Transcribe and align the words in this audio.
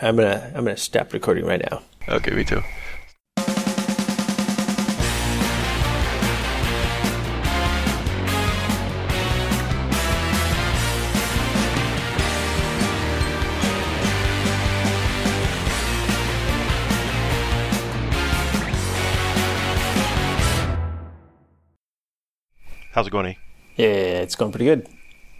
I'm 0.00 0.14
gonna 0.16 0.52
I'm 0.54 0.64
gonna 0.64 0.76
stop 0.76 1.12
recording 1.12 1.44
right 1.44 1.60
now. 1.70 1.82
Okay, 2.08 2.30
me 2.30 2.44
too. 2.44 2.62
How's 22.92 23.06
it 23.06 23.10
going? 23.10 23.26
E? 23.26 23.38
Yeah, 23.76 23.86
it's 24.22 24.34
going 24.34 24.50
pretty 24.52 24.64
good. 24.64 24.88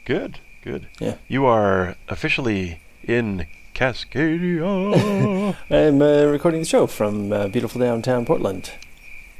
Good, 0.04 0.38
good. 0.62 0.88
Yeah. 1.00 1.16
You 1.29 1.46
are 1.46 1.96
officially 2.09 2.80
in 3.02 3.46
Cascadia. 3.79 5.54
I'm 5.70 6.02
uh, 6.02 6.24
recording 6.24 6.62
the 6.62 6.66
show 6.66 6.89
from 6.89 7.32
uh, 7.32 7.46
beautiful 7.46 7.80
downtown 7.80 8.26
Portland, 8.26 8.72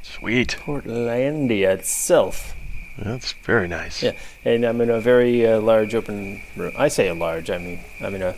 Sweet. 0.01 0.55
Portlandia 0.61 1.71
itself. 1.71 2.55
That's 2.97 3.33
very 3.43 3.67
nice. 3.67 4.01
Yeah, 4.01 4.13
and 4.45 4.63
I'm 4.63 4.79
in 4.79 4.89
a 4.89 5.01
very 5.01 5.45
uh, 5.45 5.59
large 5.59 5.93
open 5.93 6.41
room. 6.55 6.71
I 6.77 6.87
say 6.87 7.09
a 7.09 7.13
large. 7.13 7.49
I 7.49 7.57
mean 7.57 7.81
I'm 7.99 8.15
in 8.15 8.21
a 8.21 8.33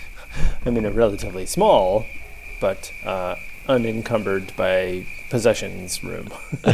I'm 0.66 0.76
in 0.76 0.84
a 0.84 0.90
relatively 0.90 1.46
small, 1.46 2.04
but 2.60 2.92
uh, 3.06 3.36
unencumbered 3.66 4.52
by 4.58 5.06
possessions 5.30 6.04
room. 6.04 6.28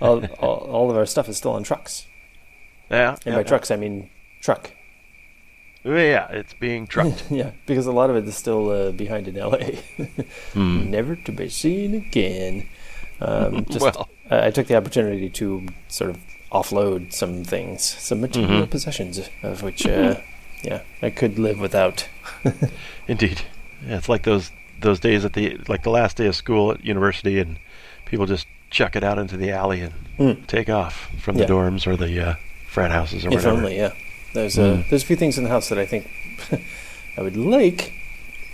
all, 0.00 0.24
all, 0.36 0.58
all 0.70 0.88
of 0.88 0.96
our 0.96 1.06
stuff 1.06 1.28
is 1.28 1.36
still 1.36 1.50
on 1.54 1.64
trucks, 1.64 2.06
Yeah. 2.92 3.14
and 3.14 3.20
yeah, 3.26 3.32
by 3.32 3.38
yeah. 3.40 3.42
trucks 3.42 3.72
I 3.72 3.76
mean 3.76 4.08
truck. 4.40 4.70
Yeah, 5.96 6.28
it's 6.30 6.54
being 6.54 6.86
trucked. 6.86 7.24
Yeah, 7.30 7.50
because 7.66 7.86
a 7.86 7.92
lot 7.92 8.10
of 8.10 8.16
it 8.16 8.26
is 8.28 8.36
still 8.36 8.70
uh, 8.70 8.92
behind 8.92 9.28
in 9.28 9.34
LA, 9.36 9.58
Hmm. 10.52 10.90
never 10.96 11.16
to 11.16 11.32
be 11.32 11.48
seen 11.48 11.94
again. 11.94 12.68
Um, 13.20 13.64
just, 13.70 13.80
well, 13.80 14.08
I 14.30 14.46
I 14.46 14.50
took 14.50 14.66
the 14.66 14.76
opportunity 14.76 15.28
to 15.30 15.66
sort 15.88 16.10
of 16.10 16.18
offload 16.52 17.12
some 17.12 17.44
things, 17.44 17.82
some 17.84 18.20
material 18.20 18.66
Mhm. 18.66 18.70
possessions, 18.70 19.20
of 19.42 19.62
which, 19.62 19.86
uh, 19.86 20.16
yeah, 20.62 20.80
I 21.02 21.10
could 21.10 21.38
live 21.38 21.58
without. 21.60 22.08
indeed. 23.06 23.42
Yeah, 23.86 23.96
it's 23.98 24.08
like 24.08 24.22
those 24.24 24.50
those 24.80 25.00
days 25.00 25.24
at 25.24 25.32
the 25.32 25.58
like 25.68 25.82
the 25.82 25.90
last 25.90 26.16
day 26.16 26.26
of 26.26 26.36
school 26.36 26.70
at 26.72 26.84
university, 26.84 27.38
and 27.40 27.58
people 28.06 28.26
just 28.26 28.46
chuck 28.70 28.96
it 28.96 29.02
out 29.04 29.18
into 29.18 29.36
the 29.36 29.50
alley 29.50 29.80
and 29.82 29.94
Mm. 30.18 30.46
take 30.46 30.68
off 30.68 31.08
from 31.20 31.36
Yeah. 31.36 31.46
the 31.46 31.52
dorms 31.52 31.86
or 31.86 31.96
the 31.96 32.20
uh, 32.30 32.34
frat 32.68 32.90
houses 32.90 33.24
or 33.24 33.28
If 33.28 33.34
whatever. 33.36 33.56
only, 33.56 33.76
yeah. 33.76 33.92
There's 34.34 34.56
Mm. 34.56 34.84
a 34.86 34.90
there's 34.90 35.02
a 35.02 35.06
few 35.06 35.16
things 35.16 35.38
in 35.38 35.44
the 35.44 35.50
house 35.50 35.68
that 35.68 35.78
I 35.78 35.86
think 35.86 36.06
I 37.16 37.22
would 37.22 37.36
like 37.36 37.92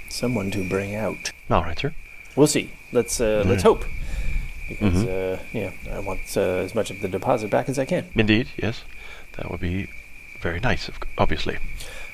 someone 0.08 0.50
to 0.52 0.62
bring 0.68 0.94
out. 0.94 1.30
All 1.50 1.62
right, 1.62 1.78
sir. 1.78 1.92
We'll 2.36 2.46
see. 2.46 2.70
Let's 2.92 3.20
uh, 3.20 3.44
let's 3.46 3.62
hope. 3.62 3.84
Because 4.68 5.04
Mhm. 5.04 5.34
uh, 5.34 5.38
yeah, 5.52 5.70
I 5.92 5.98
want 5.98 6.20
uh, 6.36 6.40
as 6.64 6.74
much 6.74 6.90
of 6.90 7.00
the 7.00 7.08
deposit 7.08 7.50
back 7.50 7.68
as 7.68 7.78
I 7.78 7.84
can. 7.84 8.06
Indeed, 8.14 8.48
yes. 8.56 8.82
That 9.36 9.50
would 9.50 9.60
be 9.60 9.88
very 10.40 10.60
nice, 10.60 10.88
obviously. 11.18 11.58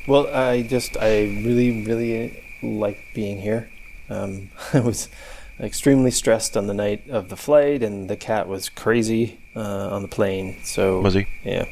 Well, 0.06 0.26
I 0.34 0.62
just 0.62 0.96
I 0.96 1.24
really 1.44 1.82
really 1.84 2.42
like 2.62 2.98
being 3.14 3.40
here. 3.40 3.68
Um, 4.08 4.48
I 4.72 4.80
was 4.80 5.08
extremely 5.60 6.10
stressed 6.10 6.56
on 6.56 6.66
the 6.66 6.74
night 6.74 7.08
of 7.10 7.28
the 7.28 7.36
flight, 7.36 7.82
and 7.82 8.08
the 8.08 8.16
cat 8.16 8.48
was 8.48 8.68
crazy 8.70 9.38
uh, 9.54 9.88
on 9.94 10.02
the 10.02 10.08
plane. 10.08 10.56
So 10.64 11.00
Was 11.02 11.14
he? 11.14 11.26
yeah, 11.44 11.66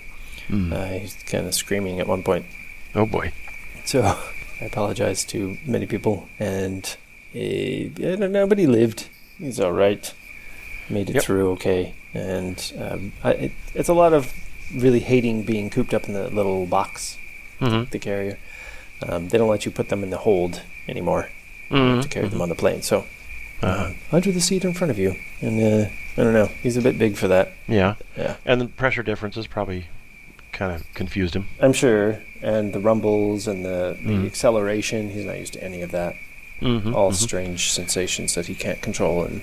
Hmm. 0.49 0.73
uh, 0.73 0.87
he's 0.87 1.15
kind 1.25 1.47
of 1.47 1.55
screaming 1.55 2.01
at 2.01 2.07
one 2.07 2.23
point. 2.23 2.47
oh 2.95 3.07
boy. 3.07 3.33
So 3.85 4.03
I 4.61 4.65
apologize 4.65 5.25
to 5.27 5.57
many 5.67 5.87
people, 5.87 6.29
and 6.39 6.97
eh, 7.35 7.89
I 7.97 8.17
don't 8.17 8.33
know, 8.33 8.45
lived. 8.47 9.09
He's 9.39 9.61
all 9.61 9.73
right. 9.73 10.13
Made 10.91 11.11
it 11.11 11.17
Yep. 11.17 11.23
through 11.25 11.51
okay, 11.53 11.95
and 12.15 12.73
um, 12.79 13.13
I, 13.23 13.31
it, 13.33 13.53
it's 13.75 13.89
a 13.91 13.95
lot 13.95 14.13
of 14.15 14.33
really 14.75 15.01
hating 15.01 15.43
being 15.45 15.69
cooped 15.71 15.93
up 15.95 16.07
in 16.09 16.15
the 16.15 16.29
little 16.31 16.67
box, 16.67 17.17
Mm-hmm. 17.61 17.91
the 17.91 17.99
carrier. 17.99 18.39
Um, 19.03 19.29
they 19.29 19.39
don't 19.39 19.49
let 19.51 19.65
you 19.65 19.71
put 19.71 19.89
them 19.91 20.03
in 20.03 20.11
the 20.11 20.19
hold 20.19 20.63
anymore 20.89 21.29
Mm-hmm. 21.71 22.01
to 22.01 22.09
carry 22.09 22.29
them 22.29 22.41
on 22.41 22.49
the 22.49 22.55
plane. 22.55 22.81
So 22.83 23.05
Uh, 23.63 23.89
um, 23.89 23.97
under 24.13 24.33
the 24.33 24.41
seat 24.41 24.65
in 24.65 24.73
front 24.73 24.91
of 24.91 24.99
you, 24.99 25.15
and 25.43 25.61
uh, 25.61 25.89
I 26.17 26.25
don't 26.25 26.33
know, 26.33 26.47
he's 26.63 26.77
a 26.79 26.83
bit 26.83 26.97
big 26.99 27.17
for 27.17 27.29
that. 27.29 27.53
yeah, 27.69 27.95
Yeah, 28.17 28.37
and 28.47 28.61
the 28.61 28.67
pressure 28.69 29.03
difference 29.03 29.37
is 29.37 29.47
probably 29.47 29.89
kind 30.53 30.73
of 30.73 30.93
confused 30.95 31.35
him. 31.35 31.47
I'm 31.61 31.73
sure. 31.73 32.21
And 32.43 32.73
the 32.73 32.81
rumbles 32.81 33.47
and 33.49 33.65
the, 33.65 33.97
the 34.03 34.13
Mm. 34.13 34.27
acceleration, 34.27 35.11
he's 35.11 35.25
not 35.25 35.39
used 35.39 35.53
to 35.55 35.63
any 35.65 35.83
of 35.83 35.91
that. 35.93 36.15
Mm-hmm. 36.61 36.93
all 36.93 37.13
strange 37.13 37.71
sensations 37.71 38.35
that 38.35 38.47
he 38.47 38.55
can't 38.57 38.83
control 38.83 39.23
and 39.23 39.43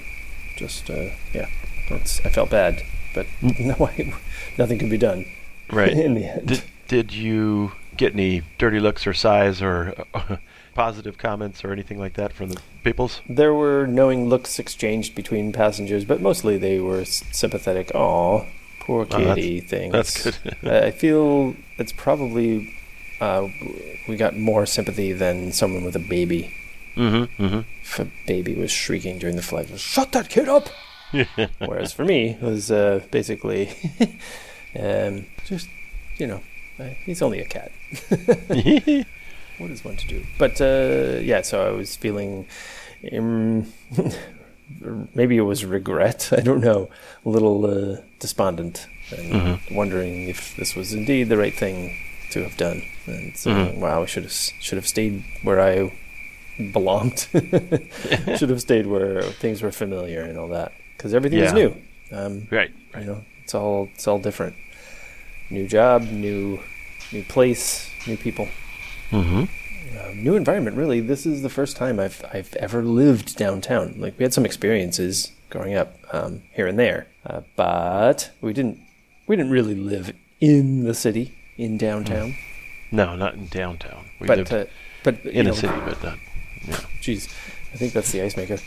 just 0.58 0.90
uh, 0.90 1.12
yeah 1.34 1.48
i 1.90 2.30
felt 2.30 2.50
bad 2.50 2.84
but 3.14 3.26
no 3.42 3.74
way 3.80 4.14
nothing 4.58 4.78
could 4.78 4.90
be 4.90 4.98
done 4.98 5.24
Right. 5.72 5.94
in 6.08 6.14
the 6.16 6.26
end 6.26 6.46
Did 6.48 6.64
Did 6.90 7.14
you 7.14 7.72
get 7.96 8.12
any 8.16 8.42
dirty 8.58 8.82
looks 8.82 9.08
or 9.08 9.14
sighs 9.14 9.62
or 9.62 9.94
uh, 10.14 10.36
positive 10.74 11.18
comments 11.18 11.64
or 11.64 11.72
anything 11.72 11.98
like 12.00 12.16
that 12.16 12.34
from 12.34 12.50
the 12.50 12.60
peoples? 12.84 13.22
there 13.30 13.54
were 13.54 13.88
knowing 13.88 14.28
looks 14.28 14.60
exchanged 14.60 15.16
between 15.16 15.54
passengers 15.54 16.04
but 16.04 16.20
mostly 16.20 16.58
they 16.58 16.82
were 16.82 17.06
sympathetic 17.06 17.96
oh 17.96 18.46
poor 18.86 19.08
Oh, 19.12 19.18
kitty 19.18 19.60
things 19.60 19.92
That's 19.92 20.24
good. 20.24 20.58
I 20.72 20.92
feel 20.92 21.56
it's 21.78 21.92
probably 21.92 22.74
uh, 23.20 23.48
we 24.08 24.16
got 24.18 24.36
more 24.38 24.66
sympathy 24.66 25.12
than 25.14 25.52
someone 25.52 25.84
with 25.84 25.96
a 25.96 26.00
baby 26.00 26.54
mm-hmm. 26.96 27.44
Mm-hmm. 27.44 27.60
if 27.82 28.00
a 28.00 28.08
baby 28.26 28.56
was 28.56 28.72
shrieking 28.72 29.20
during 29.20 29.36
the 29.36 29.42
flight 29.42 29.68
shut 29.80 30.12
that 30.14 30.30
kid 30.30 30.48
up 30.48 30.70
Whereas 31.60 31.94
for 31.94 32.06
me, 32.06 32.32
it 32.32 32.42
was 32.42 32.72
uh, 32.72 33.02
basically 33.12 33.70
um, 34.80 35.26
just, 35.46 35.68
you 36.18 36.28
know, 36.28 36.42
uh, 36.80 36.90
he's 37.06 37.22
only 37.22 37.40
a 37.40 37.46
cat. 37.46 37.72
What 39.58 39.72
is 39.72 39.86
one 39.86 39.96
to 39.96 40.08
do? 40.08 40.26
But 40.38 40.60
uh, 40.60 41.20
yeah, 41.22 41.42
so 41.42 41.66
I 41.66 41.72
was 41.72 41.96
feeling, 41.96 42.46
um, 43.18 43.72
maybe 45.14 45.38
it 45.38 45.42
was 45.42 45.66
regret. 45.66 46.30
I 46.38 46.42
don't 46.42 46.62
know, 46.62 46.90
a 47.26 47.30
little 47.30 47.66
uh, 47.66 48.02
despondent 48.20 48.88
and 49.12 49.34
Mhm. 49.34 49.76
wondering 49.76 50.28
if 50.30 50.56
this 50.56 50.76
was 50.76 50.94
indeed 50.94 51.30
the 51.30 51.38
right 51.38 51.54
thing 51.54 51.96
to 52.32 52.44
have 52.44 52.58
done. 52.58 52.82
And 53.06 53.38
so, 53.38 53.52
Mhm. 53.52 53.78
wow, 53.80 54.04
I 54.04 54.06
should 54.08 54.24
have 54.24 54.32
should 54.34 54.78
have 54.78 54.88
stayed 54.88 55.24
where 55.44 55.62
I 55.62 55.92
belonged. 56.74 57.28
should 58.38 58.50
have 58.50 58.62
stayed 58.62 58.88
where 58.88 59.22
things 59.40 59.62
were 59.62 59.72
familiar 59.72 60.22
and 60.22 60.38
all 60.40 60.48
that 60.50 60.72
because 60.98 61.14
everything 61.14 61.40
is 61.40 61.54
new. 61.54 61.76
Um, 62.12 62.48
right. 62.52 62.72
you 63.00 63.06
know, 63.06 63.22
it's 63.44 63.54
all 63.54 63.90
it's 63.94 64.08
all 64.08 64.20
different. 64.20 64.56
New 65.50 65.68
job, 65.68 66.02
new 66.04 66.60
new 67.12 67.24
place, 67.24 67.90
new 68.08 68.18
people, 68.18 68.48
Mm-hmm. 69.12 69.44
Uh, 69.98 70.12
new 70.14 70.36
environment. 70.36 70.78
Really, 70.78 71.00
this 71.00 71.26
is 71.26 71.42
the 71.42 71.50
first 71.50 71.76
time 71.78 72.00
I've 72.00 72.24
I've 72.34 72.56
ever 72.56 72.84
lived 72.84 73.38
downtown. 73.38 73.96
Like 73.98 74.18
we 74.18 74.24
had 74.24 74.34
some 74.34 74.46
experiences 74.46 75.32
growing 75.50 75.76
up 75.76 75.98
um, 76.12 76.44
here 76.54 76.68
and 76.68 76.78
there, 76.78 77.08
uh, 77.26 77.42
but 77.56 78.32
we 78.42 78.54
didn't 78.54 78.80
we 79.28 79.36
didn't 79.36 79.52
really 79.52 79.76
live 79.76 80.14
in 80.40 80.84
the 80.84 80.94
city 80.94 81.36
in 81.58 81.78
downtown. 81.78 82.36
No, 82.92 83.16
not 83.16 83.34
in 83.36 83.48
downtown. 83.48 84.06
We 84.20 84.28
but 84.28 84.38
lived 84.38 84.54
uh, 84.54 84.66
but 85.04 85.26
in 85.26 85.46
know, 85.46 85.52
a 85.52 85.56
city, 85.56 85.80
but 85.86 86.04
not. 86.04 86.18
Yeah. 86.68 86.76
Jeez, 87.02 87.28
I 87.74 87.78
think 87.78 87.94
that's 87.94 88.12
the 88.12 88.22
ice 88.22 88.38
maker. 88.38 88.58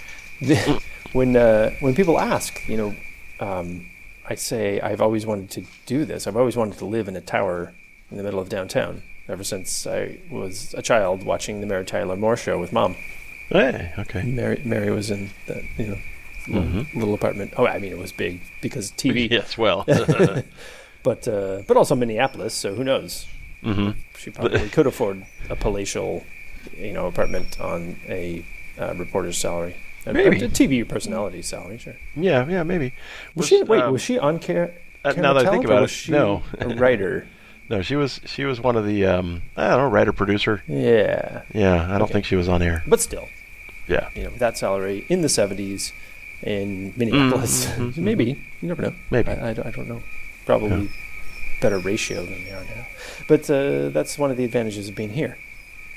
when 1.13 1.37
uh, 1.37 1.71
when 1.81 1.95
people 1.95 2.19
ask, 2.19 2.67
you 2.69 2.77
know, 2.77 2.97
um, 3.41 3.87
I 4.29 4.35
say 4.35 4.81
I've 4.81 5.01
always 5.01 5.27
wanted 5.27 5.51
to 5.53 5.65
do 5.87 6.05
this. 6.05 6.27
I've 6.27 6.37
always 6.37 6.57
wanted 6.57 6.79
to 6.79 6.85
live 6.85 7.09
in 7.09 7.17
a 7.17 7.21
tower 7.21 7.75
in 8.11 8.17
the 8.17 8.23
middle 8.23 8.41
of 8.41 8.49
downtown. 8.49 9.03
Ever 9.29 9.45
since 9.45 9.87
I 9.87 10.19
was 10.31 10.75
a 10.75 10.83
child, 10.83 11.23
watching 11.23 11.61
the 11.61 11.67
Mary 11.67 11.85
Tyler 11.85 12.17
Moore 12.17 12.37
show 12.37 12.59
with 12.59 12.73
mom. 12.73 12.97
Hey, 13.51 13.93
okay. 13.99 14.23
Mary 14.23 14.61
Mary 14.65 14.91
was 14.91 15.11
in 15.11 15.31
that 15.47 15.63
you 15.77 15.87
know 15.89 15.99
little, 16.49 16.63
Mhm. 16.83 16.95
little 16.95 17.15
apartment. 17.15 17.53
Oh, 17.57 17.67
I 17.67 17.79
mean 17.79 17.93
it 17.93 17.99
was 17.99 18.13
big 18.13 18.41
because 18.63 18.91
TV, 18.93 19.29
Yes, 19.31 19.59
well. 19.59 19.85
but 21.03 21.29
uh, 21.29 21.63
but 21.67 21.77
also 21.77 21.95
Minneapolis. 21.95 22.55
So 22.55 22.75
who 22.75 22.85
knows? 22.85 23.27
mm-hmm. 23.63 23.91
She 24.17 24.31
probably 24.31 24.69
could 24.77 24.87
afford 24.87 25.27
a 25.51 25.57
palatial, 25.57 26.25
you 26.77 26.93
know, 26.93 27.07
apartment 27.07 27.61
on 27.61 27.97
a 28.09 28.45
uh, 28.79 28.95
reporter's 28.95 29.37
salary. 29.39 29.77
Maybe. 30.07 30.43
a 30.43 30.49
TV 30.49 30.89
personality 30.89 31.43
salary, 31.43 31.77
sure. 31.77 31.97
Yeah, 32.17 32.47
yeah, 32.49 32.63
maybe. 32.63 32.95
Was, 33.35 33.47
she? 33.47 33.63
Wait, 33.63 33.83
um, 33.83 33.93
was 33.93 34.01
she 34.01 34.19
on 34.19 34.39
care? 34.39 34.73
uh, 35.05 35.13
now 35.13 35.35
that 35.35 35.47
I 35.47 35.51
think 35.51 35.67
about 35.67 35.83
it, 35.83 35.91
she 35.91 36.13
no. 36.13 36.43
a 36.59 36.69
writer. 36.77 37.27
No, 37.71 37.83
she 37.83 37.97
was 37.97 38.21
she 38.25 38.45
was 38.45 38.61
one 38.61 38.77
of 38.77 38.87
the 38.87 39.05
um, 39.07 39.43
I 39.57 39.69
don't 39.69 39.79
know 39.79 39.89
writer 39.89 40.13
producer. 40.13 40.63
Yeah, 40.67 41.43
Yeah, 41.53 41.85
I 41.85 41.93
don't 41.99 42.03
Okay. 42.03 42.15
think 42.15 42.25
she 42.25 42.37
was 42.37 42.49
on 42.49 42.63
air. 42.63 42.83
but 42.87 43.01
still, 43.01 43.29
Yeah, 43.87 44.09
you 44.15 44.25
know, 44.25 44.31
with 44.31 44.39
that 44.39 44.57
salary 44.57 45.05
in 45.09 45.21
the 45.23 45.29
seventies 45.29 45.93
in 46.43 46.93
Minneapolis, 46.97 47.67
Mhm, 47.67 47.93
mhm, 47.95 47.97
maybe 47.99 48.25
you 48.61 48.69
never 48.69 48.83
know. 48.83 48.95
maybe. 49.11 49.31
I, 49.31 49.51
I, 49.51 49.53
don't, 49.55 49.67
I 49.67 49.71
don't 49.71 49.89
know. 49.89 50.03
Probably 50.47 50.89
better 51.61 51.79
ratio 51.79 52.25
than 52.25 52.45
they 52.45 52.53
are 52.53 52.65
now. 52.65 52.87
But 53.27 53.51
uh, 53.51 53.89
that's 53.91 54.17
one 54.19 54.31
of 54.31 54.37
the 54.37 54.45
advantages 54.45 54.89
of 54.89 54.95
being 54.95 55.11
here. 55.11 55.37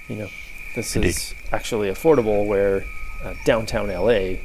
You 0.10 0.16
know, 0.18 0.30
This 0.76 0.96
Indeed. 0.96 1.10
is 1.10 1.34
actually 1.54 1.90
affordable. 1.90 2.46
Where 2.46 2.84
uh, 3.24 3.36
downtown 3.46 3.88
LA, 3.88 4.38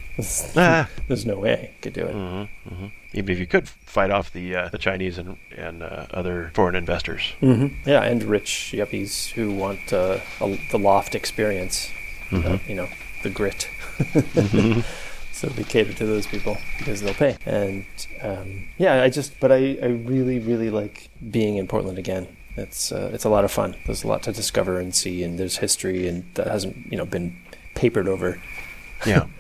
Ah. 0.57 0.89
there's 1.09 1.27
no 1.27 1.39
way 1.39 1.53
I 1.77 1.81
could 1.83 1.93
do 1.93 2.07
it. 2.07 2.13
hmm 2.15 2.87
Even 3.13 3.31
if 3.35 3.39
you 3.39 3.47
could 3.47 3.69
fight 3.69 4.11
off 4.11 4.33
the 4.33 4.55
uh, 4.57 4.69
the 4.71 4.79
Chinese 4.79 5.19
and 5.19 5.37
and 5.57 5.83
uh, 5.83 6.07
other 6.11 6.51
foreign 6.55 6.75
investors. 6.75 7.23
hmm 7.41 7.67
Yeah, 7.85 8.03
and 8.03 8.23
rich 8.23 8.73
yuppies 8.75 9.31
who 9.33 9.53
want 9.53 9.93
uh, 9.93 10.19
a, 10.41 10.59
the 10.71 10.79
loft 10.79 11.15
experience. 11.15 11.91
uh, 12.33 12.59
you 12.67 12.75
know, 12.75 12.89
the 13.23 13.31
grit. 13.31 13.69
so 15.33 15.49
we 15.57 15.65
cater 15.65 15.93
to 15.93 16.07
those 16.07 16.27
people 16.27 16.57
because 16.79 17.01
they'll 17.03 17.15
pay. 17.15 17.37
And 17.47 17.85
um, 18.23 18.69
yeah, 18.79 19.03
I 19.03 19.11
just, 19.11 19.39
but 19.41 19.53
I, 19.53 19.79
I 19.83 19.87
really, 19.87 20.39
really 20.39 20.71
like 20.71 21.09
being 21.31 21.57
in 21.57 21.67
Portland 21.67 21.99
again. 21.99 22.27
It's 22.57 22.91
uh, 22.91 23.11
it's 23.13 23.25
a 23.25 23.29
lot 23.29 23.45
of 23.45 23.53
fun. 23.53 23.77
There's 23.85 24.03
a 24.03 24.09
lot 24.09 24.23
to 24.25 24.33
discover 24.33 24.81
and 24.81 24.95
see, 24.95 25.23
and 25.23 25.39
there's 25.39 25.59
history, 25.59 26.09
and 26.09 26.25
that 26.35 26.47
hasn't 26.47 26.91
you 26.91 26.97
know 26.97 27.05
been 27.05 27.37
papered 27.75 28.09
over. 28.09 28.41
Yeah. 29.07 29.27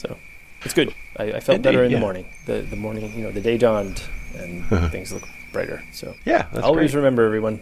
So 0.00 0.16
it's 0.64 0.74
good. 0.74 0.94
I, 1.16 1.24
I 1.24 1.40
felt 1.40 1.56
Indeed, 1.56 1.62
better 1.68 1.84
in 1.84 1.90
yeah. 1.90 1.96
the 1.98 2.00
morning. 2.00 2.26
The 2.46 2.62
the 2.62 2.76
morning, 2.76 3.12
you 3.14 3.22
know, 3.24 3.30
the 3.32 3.40
day 3.40 3.58
dawned, 3.58 4.02
and 4.34 4.64
things 4.90 5.12
look 5.12 5.24
brighter. 5.52 5.82
So 5.92 6.14
yeah. 6.24 6.46
That's 6.52 6.64
always 6.64 6.92
great. 6.92 6.98
remember, 7.00 7.24
everyone, 7.26 7.60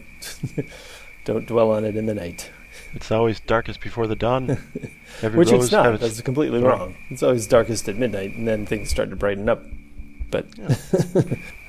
don't 1.24 1.46
dwell 1.46 1.70
on 1.70 1.84
it 1.84 1.96
in 1.96 2.06
the 2.06 2.14
night. 2.14 2.50
It's 2.94 3.10
always 3.10 3.40
darkest 3.40 3.80
before 3.80 4.06
the 4.06 4.16
dawn. 4.16 4.50
Every 5.22 5.38
Which 5.38 5.50
it's 5.52 5.72
not. 5.72 5.98
That's 6.00 6.20
completely 6.22 6.60
Right. 6.62 6.78
wrong. 6.78 6.94
It's 7.10 7.22
always 7.22 7.46
darkest 7.46 7.88
at 7.88 7.96
midnight, 7.96 8.34
and 8.36 8.46
then 8.46 8.64
things 8.66 8.88
start 8.88 9.10
to 9.10 9.16
brighten 9.16 9.48
up. 9.48 9.62
But 10.30 10.46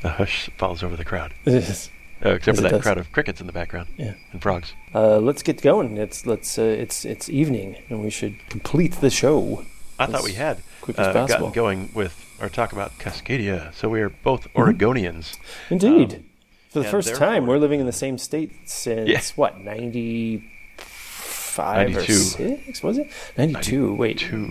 a 0.03 0.09
hush 0.09 0.49
falls 0.57 0.83
over 0.83 0.95
the 0.95 1.05
crowd. 1.05 1.33
it 1.45 1.53
is. 1.55 1.89
Uh, 2.23 2.31
except 2.31 2.57
Yes, 2.57 2.65
for 2.65 2.75
that 2.75 2.81
crowd 2.81 2.97
of 2.97 3.09
crickets 3.13 3.39
in 3.39 3.47
the 3.47 3.53
background 3.53 3.87
Yeah. 3.97 4.13
and 4.33 4.41
frogs. 4.41 4.73
Uh, 4.93 5.19
let's 5.19 5.41
get 5.41 5.61
going. 5.61 5.95
It's 5.97 6.25
let's 6.25 6.59
uh, 6.59 6.63
it's 6.63 7.05
it's 7.05 7.29
evening, 7.29 7.77
and 7.89 8.01
we 8.03 8.09
should 8.09 8.35
complete 8.49 8.93
the 8.99 9.09
show 9.09 9.65
I 9.99 10.05
thought 10.05 10.23
we 10.23 10.33
had 10.33 10.59
quick 10.81 10.97
as 10.97 11.07
uh, 11.07 11.13
possible. 11.13 11.39
gotten 11.47 11.53
going 11.53 11.89
with 11.93 12.25
our 12.41 12.49
talk 12.49 12.71
about 12.71 12.97
Cascadia. 12.99 13.73
So 13.73 13.89
we 13.89 14.01
are 14.01 14.09
both 14.09 14.47
Mm-hmm. 14.53 14.59
Oregonians. 14.61 15.37
Indeed. 15.69 16.13
Um, 16.15 16.23
For 16.69 16.79
the 16.79 16.85
first 16.85 17.15
time, 17.15 17.45
we're 17.47 17.57
living 17.57 17.79
in 17.79 17.85
the 17.85 17.91
same 17.91 18.17
state 18.17 18.51
since 18.65 19.09
Yeah. 19.09 19.21
what 19.35 19.59
ninety 19.59 20.49
five 20.77 21.87
or 21.89 21.93
92. 22.01 22.13
six? 22.13 22.83
Was 22.83 22.97
it 22.97 23.07
ninety 23.37 23.59
two? 23.61 23.95
Wait, 23.95 24.19
Two 24.19 24.49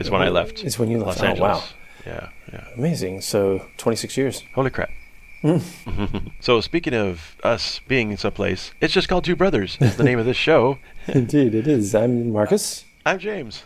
is 0.00 0.10
when 0.10 0.22
I 0.22 0.28
left. 0.28 0.62
It's 0.62 0.78
when 0.78 0.90
you 0.90 0.98
left. 0.98 1.18
Los 1.20 1.22
oh 1.22 1.26
Angeles. 1.30 1.58
wow, 1.58 1.64
Yeah, 2.06 2.28
yeah. 2.52 2.64
amazing. 2.76 3.22
So 3.22 3.66
twenty 3.76 3.96
six 3.96 4.16
years. 4.16 4.42
Holy 4.54 4.70
crap. 4.70 4.90
Hmm. 5.42 5.58
so 6.40 6.60
speaking 6.60 6.92
of 6.94 7.36
us 7.42 7.80
being 7.88 8.10
in 8.10 8.18
someplace, 8.18 8.72
it's 8.80 8.92
just 8.92 9.08
called 9.08 9.24
Two 9.24 9.36
Brothers. 9.36 9.78
Is 9.80 9.96
the 9.96 10.04
name 10.04 10.18
of 10.18 10.26
this 10.26 10.36
show. 10.36 10.78
Indeed, 11.08 11.54
it 11.54 11.66
is. 11.66 11.94
I'm 11.94 12.30
Marcus. 12.30 12.84
I'm 13.06 13.18
James. 13.18 13.64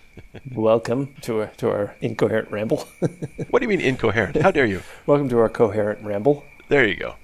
Welcome 0.53 1.15
to 1.23 1.41
our, 1.41 1.47
to 1.59 1.69
our 1.71 1.95
incoherent 2.01 2.51
ramble. 2.51 2.87
What 3.51 3.61
do 3.61 3.65
you 3.65 3.69
mean 3.69 3.81
incoherent? 3.81 4.37
How 4.41 4.51
dare 4.51 4.67
you? 4.67 4.83
Welcome 5.07 5.29
to 5.29 5.39
our 5.39 5.49
coherent 5.49 6.05
ramble. 6.05 6.45
There 6.69 6.87
you 6.87 6.97
go. 6.97 7.15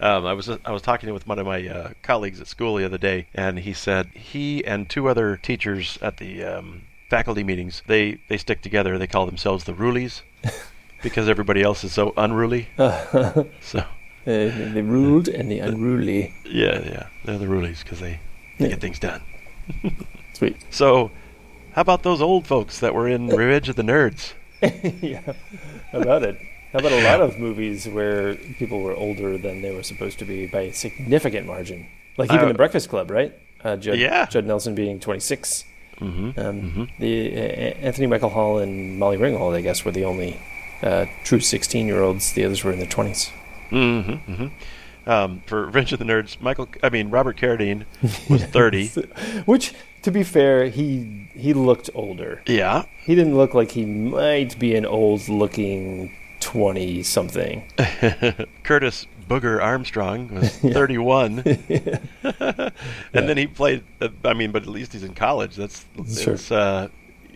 Um, 0.00 0.26
I 0.26 0.32
was 0.32 0.48
I 0.48 0.70
was 0.72 0.82
talking 0.82 1.12
with 1.12 1.26
one 1.26 1.38
of 1.38 1.46
my 1.46 1.66
uh, 1.68 1.90
colleagues 2.02 2.40
at 2.40 2.46
school 2.46 2.76
the 2.76 2.84
other 2.84 2.98
day, 2.98 3.26
and 3.34 3.58
he 3.60 3.72
said 3.72 4.06
he 4.14 4.64
and 4.64 4.88
two 4.88 5.08
other 5.08 5.36
teachers 5.36 5.98
at 6.02 6.16
the 6.18 6.44
um, 6.44 6.82
faculty 7.10 7.42
meetings 7.44 7.82
they 7.86 8.18
they 8.28 8.36
stick 8.38 8.60
together. 8.62 8.98
They 8.98 9.06
call 9.06 9.26
themselves 9.26 9.64
the 9.64 9.72
Rulies 9.72 10.22
because 11.02 11.28
everybody 11.28 11.62
else 11.62 11.82
is 11.84 11.92
so 11.92 12.12
unruly. 12.16 12.68
so 12.76 13.78
Uh, 14.26 14.50
the 14.74 14.82
ruled 14.84 15.26
and 15.28 15.50
the 15.50 15.58
unruly. 15.60 16.34
yeah, 16.44 16.80
yeah, 16.84 17.06
they're 17.24 17.38
the 17.38 17.46
Rulies 17.46 17.82
because 17.82 17.98
they, 18.00 18.20
they 18.58 18.64
Yeah. 18.66 18.70
get 18.72 18.80
things 18.80 18.98
done. 18.98 19.22
Sweet. 20.34 20.56
So, 20.70 21.10
how 21.78 21.82
about 21.82 22.02
those 22.02 22.20
old 22.20 22.44
folks 22.44 22.80
that 22.80 22.92
were 22.92 23.06
in 23.06 23.28
Revenge 23.28 23.68
of 23.68 23.76
the 23.76 23.84
Nerds? 23.84 24.32
yeah. 25.00 25.20
How 25.92 26.00
about 26.00 26.24
it? 26.24 26.36
How 26.72 26.80
about 26.80 26.90
a 26.90 27.04
lot 27.04 27.20
of 27.20 27.38
movies 27.38 27.86
where 27.86 28.34
people 28.34 28.80
were 28.80 28.96
older 28.96 29.38
than 29.38 29.62
they 29.62 29.72
were 29.72 29.84
supposed 29.84 30.18
to 30.18 30.24
be 30.24 30.48
by 30.48 30.62
a 30.62 30.72
significant 30.72 31.46
margin? 31.46 31.86
Like 32.16 32.32
even 32.32 32.46
Uh, 32.46 32.48
The 32.48 32.54
Breakfast 32.54 32.88
Club, 32.88 33.12
right? 33.12 33.32
Uh, 33.62 33.76
Judd, 33.76 33.96
Yeah. 33.96 34.26
Judd 34.26 34.44
Nelson 34.44 34.74
being 34.74 34.98
26. 34.98 35.66
Mm-hmm. 36.00 36.40
Um, 36.40 36.62
Mhm. 36.62 36.88
The 36.98 37.32
uh, 37.36 37.86
Anthony 37.86 38.08
Michael 38.08 38.30
Hall 38.30 38.58
and 38.58 38.98
Molly 38.98 39.16
Ringwald, 39.16 39.54
I 39.54 39.60
guess, 39.60 39.84
were 39.84 39.92
the 39.92 40.04
only 40.04 40.36
uh, 40.82 41.06
true 41.22 41.38
16-year-olds. 41.38 42.32
The 42.32 42.44
others 42.44 42.64
were 42.64 42.72
in 42.72 42.80
their 42.80 42.88
20s. 42.88 43.30
Mm-hmm. 43.70 44.32
mm-hmm. 44.32 44.46
Um, 45.08 45.42
for 45.46 45.64
Revenge 45.66 45.92
of 45.94 46.00
the 46.00 46.04
Nerds, 46.04 46.38
Michael, 46.38 46.68
I 46.82 46.90
mean 46.90 47.08
Robert 47.08 47.38
Carradine 47.38 47.86
was 48.28 48.44
thirty. 48.44 48.88
Which, 49.46 49.72
to 50.08 50.12
be 50.12 50.22
fair, 50.24 50.66
he 50.68 51.28
he 51.34 51.52
looked 51.52 51.90
older. 51.94 52.42
yeah, 52.46 52.84
He 53.04 53.14
didn't 53.14 53.36
look 53.36 53.52
like 53.54 53.70
he 53.72 53.84
might 53.84 54.58
be 54.58 54.74
an 54.74 54.86
old-looking 54.86 56.10
20-something. 56.40 57.62
Curtis 58.64 59.06
Booger 59.28 59.62
Armstrong 59.62 60.34
was 60.34 60.56
31, 60.58 61.40
and 62.24 62.72
then 63.12 63.36
he 63.36 63.46
played. 63.46 63.84
I 64.24 64.32
mean, 64.32 64.50
but 64.52 64.62
at 64.62 64.68
least 64.68 64.92
he's 64.94 65.02
in 65.04 65.14
college. 65.14 65.56
That's 65.56 65.84
Sure. 66.22 66.34
it's 66.34 66.50
uh, 66.50 66.88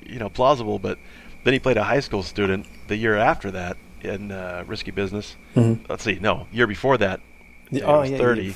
you 0.07 0.19
know 0.19 0.31
plausible. 0.31 0.79
But 0.79 0.99
then 1.45 1.53
he 1.53 1.59
played 1.59 1.77
a 1.77 1.85
high 1.85 2.01
school 2.01 2.23
student 2.23 2.67
the 2.89 2.97
year 2.97 3.17
after 3.17 3.51
that 3.51 3.77
in 4.01 4.33
uh, 4.33 4.65
Risky 4.67 4.91
Business. 4.91 5.37
Mhm. 5.55 5.87
Let's 5.89 6.03
see, 6.05 6.19
no, 6.21 6.47
year 6.51 6.67
before 6.67 6.97
that. 6.99 7.21
Yeah, 7.71 7.85
oh, 7.85 8.01
was 8.01 8.11
yeah, 8.11 8.19
30. 8.19 8.55